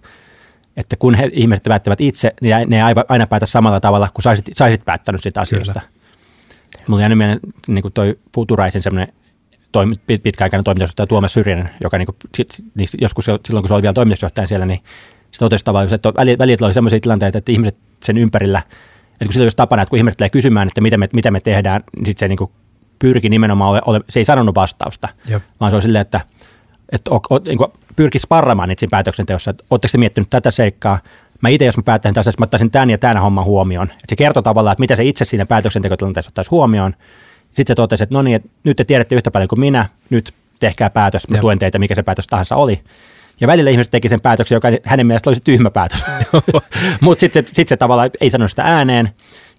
että 0.78 0.96
kun 1.00 1.16
he, 1.16 1.30
ihmiset 1.34 1.64
päättävät 1.64 2.02
itse, 2.02 2.34
niin 2.42 2.56
ne 2.68 2.78
ei 2.78 2.96
aina 3.10 3.28
päätä 3.28 3.46
samalla 3.46 3.80
tavalla 3.80 4.10
kuin 4.14 4.24
saisit, 4.24 4.46
saisit 4.52 4.86
päättänyt 4.86 5.24
sitä 5.24 5.42
asiasta. 5.42 5.74
Kyllä. 5.74 5.98
Mulla 6.88 7.02
jäänyt 7.02 7.18
mieleen 7.18 7.40
niin 7.68 7.82
kuin 7.82 7.94
toi 7.94 8.20
Futuraisen 8.36 8.82
semmoinen 8.82 9.14
toimi, 9.72 9.94
pitkäaikainen 10.24 10.64
toimitusjohtaja 10.64 11.08
Tuomas 11.08 11.34
Syrjänen, 11.34 11.70
joka 11.84 11.98
niin 11.98 12.06
kuin, 12.06 12.16
sit, 12.36 12.50
niin 12.76 12.88
joskus 13.02 13.26
silloin, 13.26 13.64
kun 13.64 13.68
se 13.68 13.74
oli 13.74 13.82
vielä 13.82 13.94
toimitusjohtaja 13.94 14.48
siellä, 14.48 14.66
niin 14.66 14.80
se 15.32 15.40
totesi 15.40 15.66
tavallaan, 15.66 15.94
että 15.94 16.14
välillä 16.38 16.66
oli 16.66 16.74
sellaisia 16.74 17.00
tilanteita, 17.00 17.38
että 17.38 17.52
ihmiset 17.52 17.78
sen 18.04 18.18
ympärillä, 18.18 18.60
että 19.12 19.26
kun 19.26 19.34
sillä 19.34 19.46
olisi 19.46 19.58
tapana, 19.58 19.82
että 19.82 19.90
kun 19.90 19.98
ihmiset 19.98 20.18
tulee 20.18 20.30
kysymään, 20.30 20.68
että 20.68 20.82
mitä 20.82 20.98
me, 20.98 21.10
mitä 21.14 21.32
me 21.32 21.40
tehdään, 21.40 21.84
niin 21.96 22.06
sitten 22.06 22.20
se 22.20 22.28
niin 22.28 22.38
kuin 22.38 22.52
pyrki 23.00 23.30
nimenomaan, 23.30 23.72
ole, 23.72 23.82
ole, 23.86 24.02
se 24.10 24.20
ei 24.20 24.26
sanonut 24.26 24.56
vastausta, 24.56 25.10
Jop. 25.28 25.44
vaan 25.60 25.72
se 25.72 25.76
on 25.76 25.82
silleen, 25.82 26.02
että, 26.02 26.22
että 26.92 27.12
o, 27.12 27.16
o, 27.16 27.40
niin 27.40 27.60
pyrki 27.96 28.20
sparramaan 28.20 28.72
itse 28.72 28.88
päätöksenteossa, 28.92 29.52
että 29.52 29.64
oletteko 29.70 29.92
te 29.92 29.98
miettinyt 29.98 30.30
tätä 30.30 30.52
seikkaa, 30.52 31.00
mä 31.42 31.50
itse, 31.50 31.66
jos 31.66 31.78
mä 31.78 31.84
päättäisin 31.84 32.16
tässä, 32.16 32.32
mä 32.40 32.44
ottaisin 32.44 32.72
tämän 32.72 32.90
ja 32.90 32.98
tämän 32.98 33.18
homman 33.18 33.46
huomioon. 33.46 33.88
Että 33.88 34.06
se 34.10 34.16
kertoo 34.16 34.42
tavallaan, 34.42 34.72
että 34.72 34.80
mitä 34.82 34.96
se 34.96 35.04
itse 35.04 35.26
siinä 35.26 35.46
päätöksentekotilanteessa 35.46 36.30
ottaisi 36.30 36.52
huomioon. 36.52 36.94
Sitten 37.48 37.68
se 37.68 37.76
totesi, 37.76 38.04
että 38.04 38.16
no 38.16 38.22
niin, 38.22 38.36
että 38.36 38.50
nyt 38.64 38.78
te 38.78 38.84
tiedätte 38.84 39.16
yhtä 39.16 39.32
paljon 39.32 39.48
kuin 39.48 39.60
minä, 39.60 39.86
nyt 40.10 40.34
tehkää 40.60 40.90
päätös, 40.90 41.30
mä 41.30 41.38
tuen 41.38 41.60
teitä, 41.60 41.80
mikä 41.80 41.96
se 41.96 42.04
päätös 42.04 42.28
tahansa 42.28 42.56
oli. 42.56 42.82
Ja 43.42 43.48
välillä 43.48 43.70
ihmiset 43.72 43.92
teki 43.92 44.10
sen 44.10 44.22
päätöksen, 44.22 44.56
joka 44.56 44.68
hänen 44.84 45.08
mielestä 45.08 45.30
olisi 45.30 45.42
tyhmä 45.42 45.72
päätös. 45.72 46.04
Mutta 47.02 47.20
sitten 47.20 47.46
se, 47.46 47.52
sit 47.54 47.68
se 47.68 47.78
tavallaan 47.78 48.10
ei 48.22 48.30
sanonut 48.30 48.52
sitä 48.52 48.64
ääneen. 48.64 49.10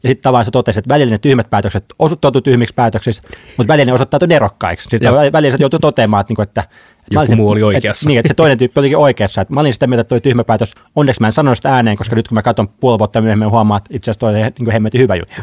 Ja 0.02 0.08
sitten 0.08 0.22
tavallaan 0.22 0.44
se 0.44 0.50
totesi, 0.50 0.78
että 0.78 0.94
välillä 0.94 1.10
ne 1.10 1.18
tyhmät 1.18 1.50
päätökset 1.50 1.84
osoittautuivat 1.98 2.44
tyhmiksi 2.44 2.74
päätöksiksi, 2.74 3.22
mutta 3.56 3.72
välillä 3.72 3.90
ne 3.90 3.92
osoittautuivat 3.92 4.28
nerokkaiksi. 4.28 4.88
Siis 4.90 5.02
välillä 5.32 5.56
se 5.56 5.62
joutui 5.62 5.80
toteamaan, 5.80 6.20
että, 6.20 6.30
niinku, 6.30 6.42
että 6.42 6.64
Joku 7.10 7.20
olisin, 7.20 7.36
muu 7.36 7.50
oli 7.50 7.62
oikeassa. 7.62 8.00
Että, 8.00 8.08
niin, 8.08 8.18
että 8.18 8.28
se 8.28 8.34
toinen 8.34 8.58
tyyppi 8.58 8.80
olikin 8.80 8.98
oikeassa. 8.98 9.40
Että 9.40 9.54
mä 9.54 9.60
olin 9.60 9.72
sitä 9.72 9.86
mieltä, 9.86 10.00
että 10.00 10.08
toi 10.08 10.20
tyhmä 10.20 10.44
päätös. 10.44 10.74
Onneksi 10.96 11.20
mä 11.20 11.26
en 11.26 11.32
sanonut 11.32 11.58
sitä 11.58 11.74
ääneen, 11.74 11.96
koska 11.96 12.16
nyt 12.16 12.28
kun 12.28 12.34
mä 12.34 12.42
katson 12.42 12.68
puoli 12.68 12.98
vuotta 12.98 13.20
myöhemmin, 13.20 13.50
huomaa, 13.50 13.78
että 13.78 13.90
itse 13.92 14.10
asiassa 14.10 14.20
toi 14.20 14.30
oli 14.30 14.52
niin 14.58 14.70
hemmetin 14.72 15.00
hyvä 15.00 15.16
juttu. 15.16 15.40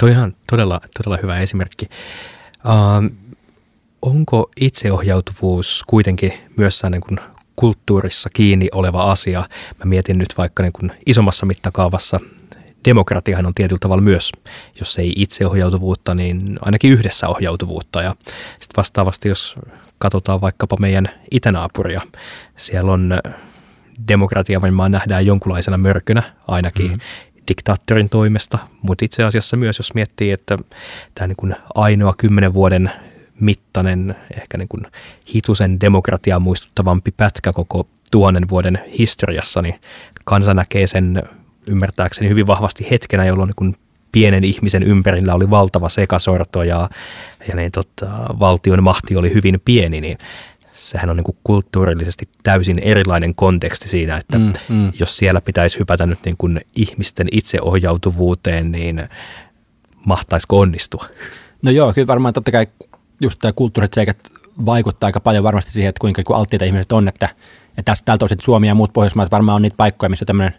Toi 0.00 0.16
on 0.16 0.36
todella, 0.50 0.80
todella 0.96 1.18
hyvä 1.22 1.38
esimerkki. 1.38 1.88
Uh, 2.64 3.10
onko 4.02 4.50
itseohjautuvuus 4.60 5.84
kuitenkin 5.86 6.32
myös 6.56 6.82
niin 6.90 7.00
kuin 7.00 7.18
kulttuurissa 7.56 8.30
kiinni 8.34 8.68
oleva 8.74 9.10
asia? 9.10 9.40
Mä 9.78 9.84
mietin 9.84 10.18
nyt 10.18 10.34
vaikka 10.38 10.62
niin 10.62 10.72
kuin 10.72 10.92
isommassa 11.06 11.46
mittakaavassa 11.46 12.20
demokratiahan 12.84 13.46
on 13.46 13.54
tietyllä 13.54 13.80
tavalla 13.80 14.02
myös, 14.02 14.32
jos 14.78 14.98
ei 14.98 15.12
itseohjautuvuutta, 15.16 16.14
niin 16.14 16.58
ainakin 16.60 16.92
yhdessä 16.92 17.28
ohjautuvuutta. 17.28 18.02
Ja 18.02 18.14
sitten 18.60 18.76
vastaavasti, 18.76 19.28
jos 19.28 19.56
katsotaan 19.98 20.40
vaikkapa 20.40 20.76
meidän 20.80 21.08
itänaapuria, 21.30 22.00
siellä 22.56 22.92
on 22.92 23.18
demokratia 24.08 24.60
varmaan 24.60 24.92
nähdään 24.92 25.26
jonkunlaisena 25.26 25.78
mörkönä 25.78 26.22
ainakin 26.48 26.86
mm-hmm. 26.86 27.00
diktaattorin 27.48 28.08
toimesta, 28.08 28.58
mutta 28.82 29.04
itse 29.04 29.24
asiassa 29.24 29.56
myös, 29.56 29.78
jos 29.78 29.94
miettii, 29.94 30.30
että 30.30 30.58
tämä 31.14 31.26
niin 31.26 31.56
ainoa 31.74 32.14
kymmenen 32.18 32.54
vuoden 32.54 32.90
mittainen, 33.40 34.16
ehkä 34.36 34.58
niin 34.58 34.68
kuin 34.68 34.86
hitusen 35.34 35.80
demokratiaa 35.80 36.40
muistuttavampi 36.40 37.10
pätkä 37.16 37.52
koko 37.52 37.88
tuonnen 38.10 38.48
vuoden 38.48 38.78
historiassa, 38.98 39.62
niin 39.62 39.80
kansa 40.24 40.54
näkee 40.54 40.86
sen 40.86 41.22
ymmärtääkseni 41.66 42.28
hyvin 42.28 42.46
vahvasti 42.46 42.86
hetkenä, 42.90 43.24
jolloin 43.24 43.50
niin 43.60 43.76
pienen 44.12 44.44
ihmisen 44.44 44.82
ympärillä 44.82 45.34
oli 45.34 45.50
valtava 45.50 45.88
sekasorto 45.88 46.62
ja, 46.62 46.88
ja 47.48 47.56
niin, 47.56 47.72
tota, 47.72 48.06
valtion 48.40 48.82
mahti 48.82 49.16
oli 49.16 49.34
hyvin 49.34 49.60
pieni, 49.64 50.00
niin 50.00 50.18
sehän 50.72 51.10
on 51.10 51.16
niin 51.16 51.24
kuin 51.24 51.36
kulttuurillisesti 51.44 52.28
täysin 52.42 52.78
erilainen 52.78 53.34
konteksti 53.34 53.88
siinä, 53.88 54.16
että 54.16 54.38
mm, 54.38 54.52
mm. 54.68 54.92
jos 55.00 55.16
siellä 55.16 55.40
pitäisi 55.40 55.78
hypätä 55.78 56.06
nyt 56.06 56.18
niin 56.24 56.36
kuin 56.38 56.60
ihmisten 56.76 57.26
itseohjautuvuuteen, 57.32 58.72
niin 58.72 59.08
mahtaisiko 60.06 60.60
onnistua? 60.60 61.04
No 61.62 61.70
joo, 61.70 61.92
kyllä 61.92 62.06
varmaan 62.06 62.34
totta 62.34 62.52
kai 62.52 62.66
just 63.20 63.38
tämä 63.40 63.52
kulttuurit 63.52 63.94
seikat 63.94 64.16
vaikuttaa 64.66 65.06
aika 65.06 65.20
paljon 65.20 65.44
varmasti 65.44 65.70
siihen, 65.70 65.88
että 65.88 66.00
kuinka 66.00 66.22
alttiita 66.36 66.64
ihmiset 66.64 66.92
on, 66.92 67.08
että, 67.08 67.28
että 67.78 67.94
tältä 68.04 68.24
osin 68.24 68.38
Suomi 68.40 68.68
ja 68.68 68.74
muut 68.74 68.92
Pohjoismaat 68.92 69.30
varmaan 69.30 69.56
on 69.56 69.62
niitä 69.62 69.76
paikkoja, 69.76 70.10
missä 70.10 70.24
tämmöinen 70.24 70.54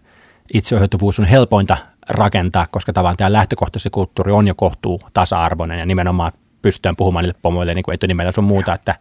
itseohjautuvuus 0.53 1.19
on 1.19 1.25
helpointa 1.25 1.77
rakentaa, 2.09 2.67
koska 2.67 2.93
tavallaan 2.93 3.17
tämä 3.17 3.33
lähtökohtaisesti 3.33 3.89
kulttuuri 3.89 4.31
on 4.31 4.47
jo 4.47 4.55
kohtuu 4.55 5.01
tasa-arvoinen 5.13 5.79
ja 5.79 5.85
nimenomaan 5.85 6.31
pystytään 6.61 6.95
puhumaan 6.95 7.23
niille 7.23 7.39
pomoille 7.41 7.73
niin 7.73 7.83
kuin 7.83 7.95
etunimellä 7.95 8.31
sun 8.31 8.43
muuta, 8.43 8.73
että, 8.73 8.95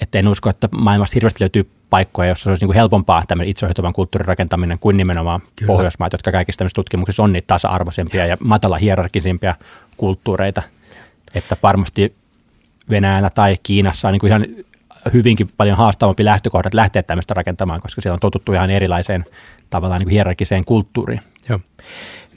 että 0.00 0.18
en 0.18 0.28
usko, 0.28 0.50
että 0.50 0.68
maailmasta 0.76 1.14
hirveästi 1.14 1.40
löytyy 1.40 1.70
paikkoja, 1.90 2.28
joissa 2.28 2.44
se 2.44 2.50
olisi 2.50 2.62
niin 2.62 2.68
kuin 2.68 2.76
helpompaa 2.76 3.22
tämmöinen 3.28 3.50
itseohjautuvan 3.50 3.92
kulttuurin 3.92 4.26
rakentaminen 4.26 4.78
kuin 4.78 4.96
nimenomaan 4.96 5.40
Kyllä. 5.40 5.66
Pohjoismaat, 5.66 6.12
jotka 6.12 6.32
kaikissa 6.32 6.58
tämmöisissä 6.58 6.74
tutkimuksissa 6.74 7.22
on 7.22 7.32
niitä 7.32 7.46
tasa-arvoisempia 7.46 8.26
ja 8.26 8.36
matala 8.40 8.78
hierarkisimpia 8.78 9.54
kulttuureita. 9.96 10.62
Että 11.34 11.56
varmasti 11.62 12.16
Venäjällä 12.90 13.30
tai 13.30 13.56
Kiinassa 13.62 14.08
on 14.08 14.12
niin 14.12 14.20
kuin 14.20 14.28
ihan 14.28 14.46
hyvinkin 15.12 15.48
paljon 15.56 15.76
haastavampi 15.76 16.24
lähtökohdat 16.24 16.74
lähteä 16.74 17.02
tämmöistä 17.02 17.34
rakentamaan, 17.34 17.80
koska 17.80 18.00
siellä 18.00 18.14
on 18.14 18.20
totuttu 18.20 18.52
ihan 18.52 18.70
erilaiseen 18.70 19.24
tavallaan 19.70 19.98
niin 19.98 20.06
kuin 20.06 20.12
hierarkiseen 20.12 20.64
kulttuuriin. 20.64 21.20
Joo. 21.48 21.60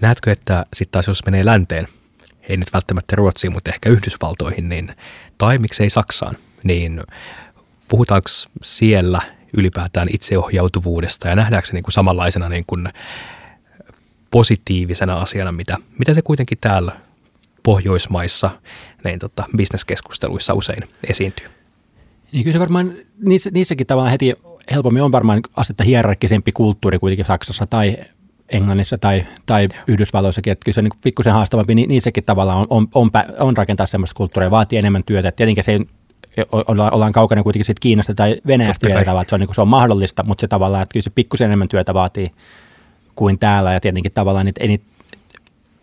Näetkö, 0.01 0.31
että 0.31 0.65
sitten 0.73 0.91
taas 0.91 1.07
jos 1.07 1.25
menee 1.25 1.45
länteen, 1.45 1.87
ei 2.49 2.57
nyt 2.57 2.73
välttämättä 2.73 3.15
Ruotsiin, 3.15 3.53
mutta 3.53 3.71
ehkä 3.71 3.89
Yhdysvaltoihin, 3.89 4.69
niin, 4.69 4.95
tai 5.37 5.57
miksei 5.57 5.89
Saksaan, 5.89 6.35
niin 6.63 7.01
puhutaanko 7.87 8.29
siellä 8.63 9.21
ylipäätään 9.57 10.07
itseohjautuvuudesta 10.11 11.27
ja 11.27 11.35
nähdäänkö 11.35 11.67
se 11.67 11.73
niin 11.73 11.83
kuin 11.83 11.93
samanlaisena 11.93 12.49
niin 12.49 12.63
kuin 12.67 12.89
positiivisena 14.31 15.15
asiana, 15.15 15.51
mitä, 15.51 15.77
mitä 15.99 16.13
se 16.13 16.21
kuitenkin 16.21 16.57
täällä 16.61 16.91
Pohjoismaissa 17.65 18.49
niin 19.03 19.19
tota, 19.19 19.43
bisneskeskusteluissa 19.57 20.53
usein 20.53 20.83
esiintyy. 21.09 21.47
Niin 22.31 22.43
kyllä 22.43 22.53
se 22.53 22.59
varmaan 22.59 22.93
niissä, 23.23 23.49
niissäkin 23.53 23.87
tavallaan 23.87 24.11
heti 24.11 24.33
helpommin 24.71 25.03
on 25.03 25.11
varmaan 25.11 25.41
astetta 25.55 25.83
hierarkkisempi 25.83 26.51
kulttuuri 26.51 26.99
kuitenkin 26.99 27.25
Saksassa 27.25 27.65
tai 27.65 27.97
Englannissa 28.49 28.97
tai, 28.97 29.25
tai 29.45 29.67
Yhdysvalloissakin, 29.87 30.51
että 30.51 30.65
kyllä 30.65 30.73
se 30.73 30.79
on 30.79 30.83
niin 30.83 30.99
pikkusen 31.03 31.33
haastavampi, 31.33 31.75
niin 31.75 31.89
niissäkin 31.89 32.23
tavallaan 32.23 32.57
on, 32.59 32.67
on, 32.69 32.87
on, 32.93 33.09
on 33.39 33.57
rakentaa 33.57 33.87
sellaista 33.87 34.17
kulttuuria, 34.17 34.51
vaatii 34.51 34.79
enemmän 34.79 35.03
työtä. 35.03 35.31
Tietenkin 35.31 35.63
se 35.63 35.79
ollaan, 36.51 36.93
ollaan 36.93 37.11
kaukana 37.11 37.43
kuitenkin 37.43 37.65
siitä 37.65 37.79
Kiinasta 37.79 38.13
tai 38.13 38.35
Venäjästä 38.47 38.87
vielä 38.87 39.03
tavalla, 39.03 39.21
että 39.21 39.29
se 39.29 39.35
on, 39.35 39.39
niin 39.39 39.47
kuin, 39.47 39.55
se 39.55 39.61
on 39.61 39.67
mahdollista, 39.67 40.23
mutta 40.23 40.41
se 40.41 40.47
tavallaan, 40.47 40.83
että 40.83 40.93
kyllä 40.93 41.03
se 41.03 41.09
pikkusen 41.09 41.45
enemmän 41.45 41.67
työtä 41.67 41.93
vaatii 41.93 42.31
kuin 43.15 43.39
täällä 43.39 43.73
ja 43.73 43.79
tietenkin 43.79 44.11
tavallaan 44.11 44.47
että 44.47 44.63
ei 44.63 44.67
niitä 44.67 44.85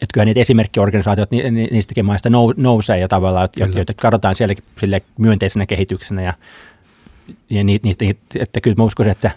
että 0.02 0.14
kyllähän 0.14 0.26
niitä 0.26 0.40
esimerkkiorganisaatiot 0.40 1.30
ni, 1.30 1.50
ni, 1.50 1.68
niistäkin 1.70 2.04
maista 2.04 2.28
nousee 2.56 2.98
ja 2.98 3.08
tavallaan, 3.08 3.48
kyllä. 3.56 3.72
joita 3.76 3.94
katsotaan 3.94 4.34
sielläkin 4.34 4.64
sille 4.78 5.02
myönteisenä 5.18 5.66
kehityksenä 5.66 6.22
ja, 6.22 6.32
ja 7.50 7.64
ni, 7.64 7.80
niistä, 7.82 8.04
että 8.40 8.60
kyllä 8.60 8.76
mä 8.78 8.84
uskoisin, 8.84 9.10
että 9.12 9.30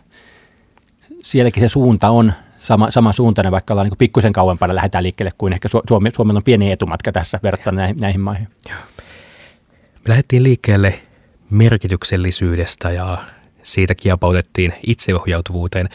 sielläkin 1.22 1.64
se 1.64 1.68
suunta 1.68 2.10
on 2.10 2.34
sama, 2.60 2.92
sama 2.92 3.14
suuntainen, 3.14 3.52
vaikka 3.52 3.74
ollaan 3.74 3.88
niin 3.90 3.98
pikkusen 3.98 4.34
kauempana 4.34 4.76
lähdetään 4.76 5.04
liikkeelle 5.04 5.32
kuin 5.38 5.54
ehkä 5.54 5.68
Suomi, 5.88 6.10
Suomella 6.16 6.38
on 6.38 6.44
pieni 6.44 6.72
etumatka 6.72 7.12
tässä 7.12 7.40
verrattuna 7.44 7.78
näihin, 7.78 7.98
näihin 8.00 8.22
maihin. 8.22 8.48
Me 8.70 10.08
lähdettiin 10.08 10.44
liikkeelle 10.44 11.00
merkityksellisyydestä 11.50 12.92
ja 12.92 13.18
siitä 13.64 13.96
kiepautettiin 13.96 14.74
itseohjautuvuuteen. 14.88 15.90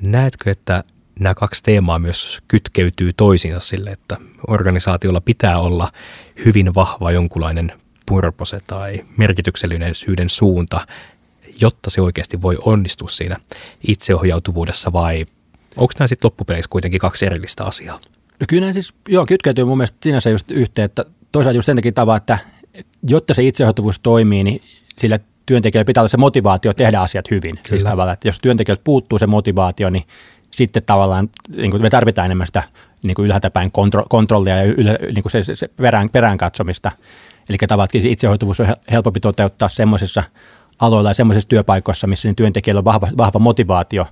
Näetkö, 0.00 0.50
että 0.50 0.84
nämä 1.20 1.34
kaksi 1.34 1.62
teemaa 1.62 1.98
myös 1.98 2.38
kytkeytyy 2.48 3.12
toisiinsa 3.12 3.60
sille, 3.60 3.90
että 3.90 4.16
organisaatiolla 4.46 5.20
pitää 5.20 5.58
olla 5.58 5.92
hyvin 6.44 6.74
vahva 6.74 7.12
jonkunlainen 7.12 7.72
purpose 8.06 8.60
tai 8.66 9.04
merkityksellisyyden 9.16 10.30
suunta, 10.30 10.86
jotta 11.60 11.90
se 11.90 12.00
oikeasti 12.00 12.42
voi 12.42 12.58
onnistua 12.60 13.08
siinä 13.08 13.36
itseohjautuvuudessa 13.88 14.92
vai 14.92 15.26
onko 15.76 15.92
nämä 15.98 16.08
sitten 16.08 16.26
loppupeleissä 16.26 16.68
kuitenkin 16.70 17.00
kaksi 17.00 17.26
erillistä 17.26 17.64
asiaa? 17.64 18.00
No 18.40 18.46
kyllä 18.48 18.72
siis, 18.72 18.94
joo, 19.08 19.26
kytkeytyy 19.26 19.64
mun 19.64 19.76
mielestä 19.76 19.98
sinänsä 20.02 20.30
just 20.30 20.50
yhteen, 20.50 20.86
että 20.86 21.04
toisaalta 21.32 21.56
just 21.56 21.66
sen 21.66 21.76
takia 21.76 21.92
tavalla, 21.92 22.16
että 22.16 22.38
jotta 23.02 23.34
se 23.34 23.42
itseohjautuvuus 23.42 23.98
toimii, 23.98 24.42
niin 24.42 24.62
sillä 24.98 25.18
työntekijöillä 25.46 25.86
pitää 25.86 26.00
olla 26.00 26.08
se 26.08 26.16
motivaatio 26.16 26.74
tehdä 26.74 27.00
asiat 27.00 27.30
hyvin. 27.30 27.54
Siis 27.54 27.62
Kyllä. 27.62 27.68
Siis 27.68 27.84
tavallaan, 27.84 28.14
että 28.14 28.28
jos 28.28 28.38
työntekijöiltä 28.42 28.84
puuttuu 28.84 29.18
se 29.18 29.26
motivaatio, 29.26 29.90
niin 29.90 30.04
sitten 30.54 30.82
tavallaan 30.82 31.28
niin 31.56 31.70
kuin 31.70 31.82
me 31.82 31.90
tarvitaan 31.90 32.24
enemmän 32.24 32.46
sitä 32.46 32.62
niin 33.02 33.14
kuin 33.14 33.26
ylhäältä 33.26 33.50
päin 33.50 33.70
kontro, 33.70 34.04
kontrollia 34.08 34.56
ja 34.56 34.62
ylä, 34.62 34.98
niin 35.14 35.22
kuin 35.22 35.32
se, 35.32 35.42
se, 35.42 35.54
se 35.54 35.68
perään, 35.68 36.10
perään 36.10 36.38
katsomista. 36.38 36.90
Eli 37.48 37.58
tavallaan 37.58 37.88
että 37.94 38.08
itsehoitavuus 38.08 38.60
on 38.60 38.66
helpompi 38.90 39.20
toteuttaa 39.20 39.68
semmoisissa 39.68 40.22
aloilla 40.80 41.10
ja 41.10 41.14
semmoisissa 41.14 41.48
työpaikoissa, 41.48 42.06
missä 42.06 42.28
niin 42.28 42.36
työntekijöillä 42.36 42.78
on 42.78 42.84
vahva, 42.84 43.08
vahva 43.16 43.38
motivaatio, 43.38 44.06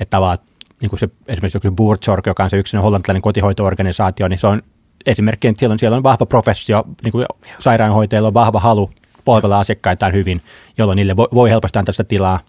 että 0.00 0.10
tavallaan 0.10 0.38
niin 0.80 0.90
kuin 0.90 1.00
se, 1.00 1.08
esimerkiksi 1.28 1.56
joku 1.56 1.76
Buurtzorg, 1.76 2.26
joka 2.26 2.44
on 2.44 2.50
se 2.50 2.56
yksinä 2.56 2.80
hollantilainen 2.80 3.22
kotihoitoorganisaatio, 3.22 4.28
niin 4.28 4.38
se 4.38 4.46
on 4.46 4.62
esimerkki, 5.06 5.48
että 5.48 5.58
siellä 5.58 5.72
on, 5.72 5.78
siellä 5.78 5.96
on 5.96 6.02
vahva 6.02 6.26
professio, 6.26 6.84
niin 7.02 7.12
kuin 7.12 7.26
sairaanhoitajilla 7.58 8.28
on 8.28 8.34
vahva 8.34 8.60
halu 8.60 8.90
palvella 9.24 9.58
asiakkaitaan 9.58 10.12
hyvin, 10.12 10.42
jolloin 10.78 10.96
niille 10.96 11.16
voi, 11.16 11.28
voi 11.34 11.50
helposti 11.50 11.78
antaa 11.78 11.92
sitä 11.92 12.04
tilaa. 12.04 12.40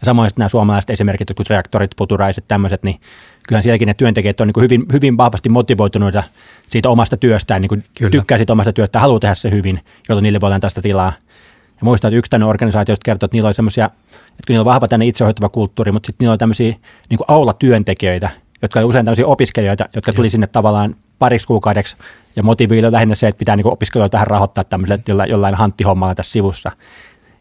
Ja 0.00 0.04
samoin 0.04 0.30
nämä 0.36 0.48
suomalaiset 0.48 0.90
esimerkit, 0.90 1.32
kuin 1.36 1.46
reaktorit, 1.50 1.90
puturaiset, 1.96 2.44
tämmöiset, 2.48 2.82
niin 2.82 3.00
kyllähän 3.48 3.62
sielläkin 3.62 3.86
ne 3.86 3.94
työntekijät 3.94 4.40
on 4.40 4.48
niin 4.48 4.62
hyvin, 4.62 4.86
hyvin 4.92 5.16
vahvasti 5.16 5.48
motivoituneita 5.48 6.22
siitä 6.68 6.88
omasta 6.88 7.16
työstään, 7.16 7.62
niin 7.62 7.84
tykkää 8.10 8.38
siitä 8.38 8.52
omasta 8.52 8.72
työstä, 8.72 9.00
haluaa 9.00 9.20
tehdä 9.20 9.34
se 9.34 9.50
hyvin, 9.50 9.80
jolloin 10.08 10.22
niille 10.22 10.40
voi 10.40 10.52
antaa 10.52 10.70
sitä 10.70 10.82
tilaa. 10.82 11.12
Ja 11.66 11.84
muistan, 11.84 12.08
että 12.08 12.18
yksi 12.18 12.30
tänne 12.30 12.46
organisaatiosta 12.46 13.04
kertoo, 13.04 13.26
että 13.26 13.34
niillä 13.36 13.46
oli 13.46 13.54
semmoisia, 13.54 13.90
että 14.30 14.44
niillä 14.48 14.60
on 14.60 14.64
vahva 14.64 14.88
tänne 14.88 15.06
itsehoitava 15.06 15.48
kulttuuri, 15.48 15.92
mutta 15.92 16.06
sitten 16.06 16.24
niillä 16.24 16.32
oli 16.32 16.38
tämmöisiä 16.38 16.76
niin 17.10 17.18
aula-työntekijöitä, 17.28 18.30
jotka 18.62 18.80
oli 18.80 18.86
usein 18.86 19.04
tämmöisiä 19.04 19.26
opiskelijoita, 19.26 19.88
jotka 19.94 20.12
tuli 20.12 20.30
sinne 20.30 20.46
tavallaan 20.46 20.96
pariksi 21.18 21.46
kuukaudeksi 21.46 21.96
ja 22.36 22.42
motiviilla 22.42 22.92
lähinnä 22.92 23.14
se, 23.14 23.28
että 23.28 23.38
pitää 23.38 23.56
niin 23.56 23.66
opiskelijoita 23.66 24.12
tähän 24.12 24.26
rahoittaa 24.26 24.64
tämmöisellä 24.64 25.26
jollain 25.26 25.54
hanttihommalla 25.54 26.14
tässä 26.14 26.32
sivussa. 26.32 26.72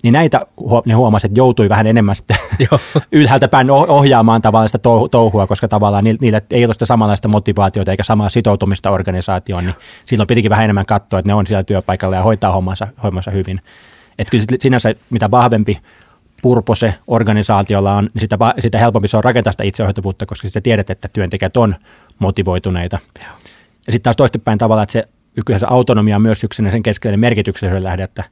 Niin 0.06 0.14
näitä 0.14 0.42
ne 0.86 0.94
huomasivat, 0.94 1.32
että 1.32 1.40
joutui 1.40 1.70
vähän 1.70 1.88
enemmän 1.88 2.16
sitten 2.16 2.38
ylhäältä 3.12 3.48
päin 3.48 3.72
ohjaamaan 3.72 4.42
tavallaan 4.42 4.70
sitä 4.70 4.80
touhua, 5.12 5.48
koska 5.48 5.68
tavallaan 5.68 6.04
niillä 6.04 6.42
ei 6.52 6.66
ole 6.66 6.74
sitä 6.74 6.86
samanlaista 6.86 7.28
motivaatiota 7.28 7.92
eikä 7.92 8.04
samaa 8.04 8.30
sitoutumista 8.30 8.92
organisaatioon, 8.92 9.66
niin 9.66 9.76
silloin 10.06 10.28
pitikin 10.28 10.50
vähän 10.50 10.64
enemmän 10.64 10.86
katsoa, 10.86 11.20
että 11.20 11.30
ne 11.30 11.34
on 11.34 11.48
siellä 11.48 11.64
työpaikalla 11.64 12.16
ja 12.16 12.22
hoitaa 12.22 12.52
hommansa, 12.52 12.88
hommansa 13.04 13.32
hyvin. 13.32 13.62
Että 14.20 14.32
kyllä 14.32 14.46
sinänsä 14.60 14.96
mitä 15.10 15.32
vahvempi 15.32 15.80
purpose 16.42 16.94
organisaatiolla 17.08 17.94
on, 17.94 18.10
niin 18.14 18.20
sitä, 18.22 18.38
sitä 18.60 18.78
helpompi 18.78 19.08
se 19.08 19.18
on 19.18 19.24
rakentaa 19.24 19.54
sitä 19.54 19.64
itseohjautuvuutta, 19.64 20.26
koska 20.26 20.48
sitten 20.48 20.64
tiedät, 20.64 20.90
että 20.90 21.08
työntekijät 21.08 21.58
on 21.58 21.76
motivoituneita. 22.20 23.00
Joo. 23.20 23.34
Ja 23.88 23.92
sitten 23.92 24.04
taas 24.04 24.16
toistepäin 24.16 24.58
tavalla, 24.58 24.84
että 24.84 24.94
se, 24.94 25.08
se 25.58 25.66
autonomia 25.70 26.16
on 26.16 26.22
myös 26.22 26.44
yksi 26.44 26.64
sen 26.72 26.84
keskeinen 26.84 27.20
merkityksellinen 27.20 27.84
lähde, 27.84 28.04
että 28.04 28.24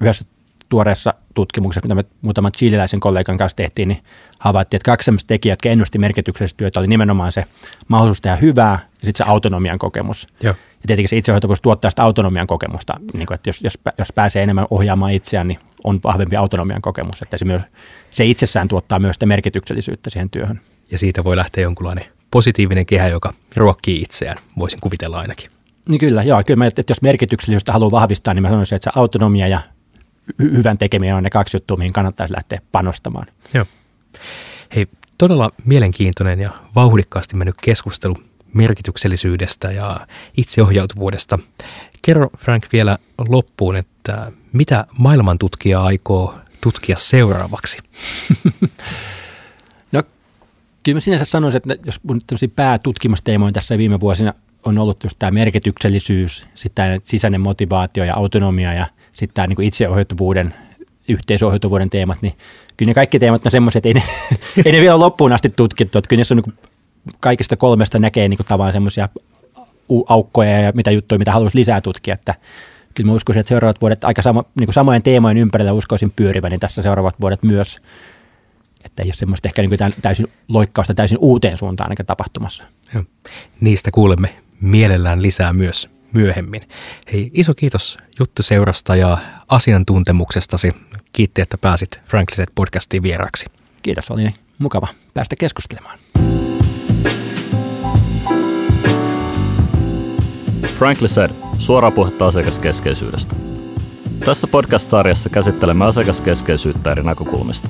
yhdessä 0.00 0.24
tuoreessa 0.72 1.14
tutkimuksessa, 1.34 1.86
mitä 1.86 1.94
me 1.94 2.04
muutaman 2.22 2.52
chiililäisen 2.52 3.00
kollegan 3.00 3.36
kanssa 3.36 3.56
tehtiin, 3.56 3.88
niin 3.88 4.02
havaittiin, 4.40 4.78
että 4.78 4.90
kaksi 4.90 5.04
sellaista 5.04 5.26
tekijää, 5.26 5.52
jotka 5.52 5.68
ennusti 5.68 5.98
merkityksellistä 5.98 6.56
työtä, 6.56 6.80
oli 6.80 6.86
nimenomaan 6.86 7.32
se 7.32 7.44
mahdollisuus 7.88 8.20
tehdä 8.20 8.36
hyvää 8.36 8.72
ja 8.72 9.06
sitten 9.06 9.26
se 9.26 9.30
autonomian 9.30 9.78
kokemus. 9.78 10.26
Joo. 10.42 10.54
Ja 10.54 10.86
tietenkin 10.86 11.08
se 11.08 11.16
itsehoitavuus 11.16 11.60
tuottaa 11.60 11.90
sitä 11.90 12.02
autonomian 12.02 12.46
kokemusta, 12.46 12.94
niin 13.12 13.26
kuin, 13.26 13.34
että 13.34 13.48
jos, 13.48 13.62
jos, 13.62 13.78
jos 13.98 14.12
pääsee 14.14 14.42
enemmän 14.42 14.66
ohjaamaan 14.70 15.12
itseään, 15.12 15.48
niin 15.48 15.58
on 15.84 16.00
vahvempi 16.04 16.36
autonomian 16.36 16.82
kokemus, 16.82 17.22
että 17.22 17.38
se, 17.38 17.44
myös, 17.44 17.62
se 18.10 18.24
itsessään 18.24 18.68
tuottaa 18.68 18.98
myös 18.98 19.16
sitä 19.16 19.26
merkityksellisyyttä 19.26 20.10
siihen 20.10 20.30
työhön. 20.30 20.60
Ja 20.90 20.98
siitä 20.98 21.24
voi 21.24 21.36
lähteä 21.36 21.62
jonkunlainen 21.62 22.04
positiivinen 22.30 22.86
kehä, 22.86 23.08
joka 23.08 23.34
ruokkii 23.56 24.02
itseään, 24.02 24.38
voisin 24.58 24.80
kuvitella 24.80 25.20
ainakin. 25.20 25.50
Niin 25.88 25.98
kyllä, 25.98 26.22
joo. 26.22 26.42
Kyllä 26.46 26.58
mä, 26.58 26.66
että 26.66 26.82
jos 26.88 27.02
merkityksellisyyttä 27.02 27.72
haluaa 27.72 27.90
vahvistaa, 27.90 28.34
niin 28.34 28.42
mä 28.42 28.48
sanoisin, 28.48 28.76
että 28.76 28.90
se 28.92 28.98
autonomia 29.00 29.48
ja 29.48 29.60
hyvän 30.38 30.78
tekeminen 30.78 31.14
on 31.14 31.22
ne 31.22 31.30
kaksi 31.30 31.56
juttua, 31.56 31.76
mihin 31.76 31.92
kannattaisi 31.92 32.34
lähteä 32.34 32.60
panostamaan. 32.72 33.26
Joo. 33.54 33.66
Hei, 34.74 34.86
todella 35.18 35.50
mielenkiintoinen 35.64 36.40
ja 36.40 36.50
vauhdikkaasti 36.74 37.36
mennyt 37.36 37.54
keskustelu 37.62 38.16
merkityksellisyydestä 38.54 39.72
ja 39.72 40.06
itseohjautuvuudesta. 40.36 41.38
Kerro 42.02 42.30
Frank 42.38 42.66
vielä 42.72 42.98
loppuun, 43.28 43.76
että 43.76 44.32
mitä 44.52 44.86
maailmantutkija 44.98 45.82
aikoo 45.82 46.34
tutkia 46.60 46.96
seuraavaksi? 46.98 47.78
no 49.92 50.02
kyllä 50.82 50.96
mä 50.96 51.00
sinänsä 51.00 51.24
sanoisin, 51.24 51.56
että 51.56 51.76
jos 51.86 52.00
mun 52.02 52.20
päätutkimusteemoja 52.56 53.52
tässä 53.52 53.78
viime 53.78 54.00
vuosina 54.00 54.34
on 54.64 54.78
ollut 54.78 55.04
just 55.04 55.18
tämä 55.18 55.30
merkityksellisyys, 55.30 56.48
sitten 56.54 57.00
sisäinen 57.04 57.40
motivaatio 57.40 58.04
ja 58.04 58.16
autonomia 58.16 58.74
ja 58.74 58.86
sitten 59.12 59.34
tämä 59.34 59.46
niin 59.46 59.62
itseohjautuvuuden, 59.62 60.54
yhteisohjautuvuuden 61.08 61.90
teemat, 61.90 62.22
niin 62.22 62.34
kyllä 62.76 62.90
ne 62.90 62.94
kaikki 62.94 63.18
teemat 63.18 63.46
on 63.46 63.52
semmoisia, 63.52 63.78
että 63.78 63.88
ei 63.88 63.94
ne, 63.94 64.02
ei 64.66 64.72
ne 64.72 64.80
vielä 64.80 64.98
loppuun 64.98 65.32
asti 65.32 65.50
tutkittu, 65.50 65.98
että 65.98 66.08
kyllä 66.08 66.22
on 66.30 66.36
niin 66.36 66.58
kaikista 67.20 67.56
kolmesta 67.56 67.98
näkee 67.98 68.28
niin 68.28 68.38
tavallaan 68.48 68.72
semmoisia 68.72 69.08
aukkoja 70.08 70.60
ja 70.60 70.72
mitä 70.74 70.90
juttuja, 70.90 71.18
mitä 71.18 71.32
haluaisi 71.32 71.58
lisää 71.58 71.80
tutkia, 71.80 72.14
että 72.14 72.34
kyllä 72.94 73.10
mä 73.10 73.14
uskoisin, 73.14 73.40
että 73.40 73.48
seuraavat 73.48 73.80
vuodet 73.80 74.04
aika 74.04 74.22
sama, 74.22 74.44
niin 74.54 74.66
kuin 74.66 74.74
samojen 74.74 75.02
teemojen 75.02 75.38
ympärillä 75.38 75.72
uskoisin 75.72 76.10
pyörivän, 76.10 76.50
niin 76.50 76.60
tässä 76.60 76.82
seuraavat 76.82 77.20
vuodet 77.20 77.42
myös, 77.42 77.78
että 78.84 79.02
ei 79.02 79.08
ole 79.08 79.14
semmoista 79.14 79.48
ehkä 79.48 79.62
niin 79.62 79.78
kuin 79.78 79.92
täysin 80.02 80.28
loikkausta 80.48 80.94
täysin 80.94 81.18
uuteen 81.20 81.58
suuntaan 81.58 81.86
ainakin 81.86 82.06
tapahtumassa. 82.06 82.64
Joo. 82.94 83.04
Niistä 83.60 83.90
kuulemme 83.90 84.36
mielellään 84.60 85.22
lisää 85.22 85.52
myös 85.52 85.90
myöhemmin. 86.12 86.62
Hei, 87.12 87.30
iso 87.34 87.54
kiitos 87.54 87.98
juttuseurasta 88.18 88.96
ja 88.96 89.18
asiantuntemuksestasi. 89.48 90.72
Kiitti, 91.12 91.42
että 91.42 91.58
pääsit 91.58 92.00
Frankliset 92.04 92.50
podcastiin 92.54 93.02
vieraksi. 93.02 93.46
Kiitos, 93.82 94.10
oli 94.10 94.34
mukava 94.58 94.88
päästä 95.14 95.36
keskustelemaan. 95.36 95.98
Frankly 100.78 101.08
Said, 101.08 101.30
suoraa 101.58 101.90
puhetta 101.90 102.26
asiakaskeskeisyydestä. 102.26 103.36
Tässä 104.24 104.46
podcast-sarjassa 104.46 105.30
käsittelemme 105.30 105.84
asiakaskeskeisyyttä 105.84 106.92
eri 106.92 107.02
näkökulmista. 107.02 107.68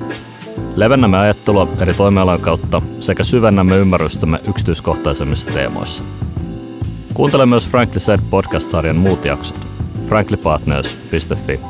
Levennämme 0.77 1.19
ajattelua 1.19 1.69
eri 1.81 1.95
toimialojen 1.95 2.41
kautta 2.41 2.83
sekä 3.01 3.23
syvennämme 3.23 3.77
ymmärrystämme 3.77 4.41
yksityiskohtaisemmissa 4.49 5.51
teemoissa. 5.51 6.05
Kuuntele 7.14 7.46
myös 7.46 7.68
Frankly 7.68 8.01
Said 8.01 8.20
podcast-sarjan 8.31 8.96
muut 8.96 9.25
jaksot. 9.25 9.66
franklypartners.fi 10.09 11.61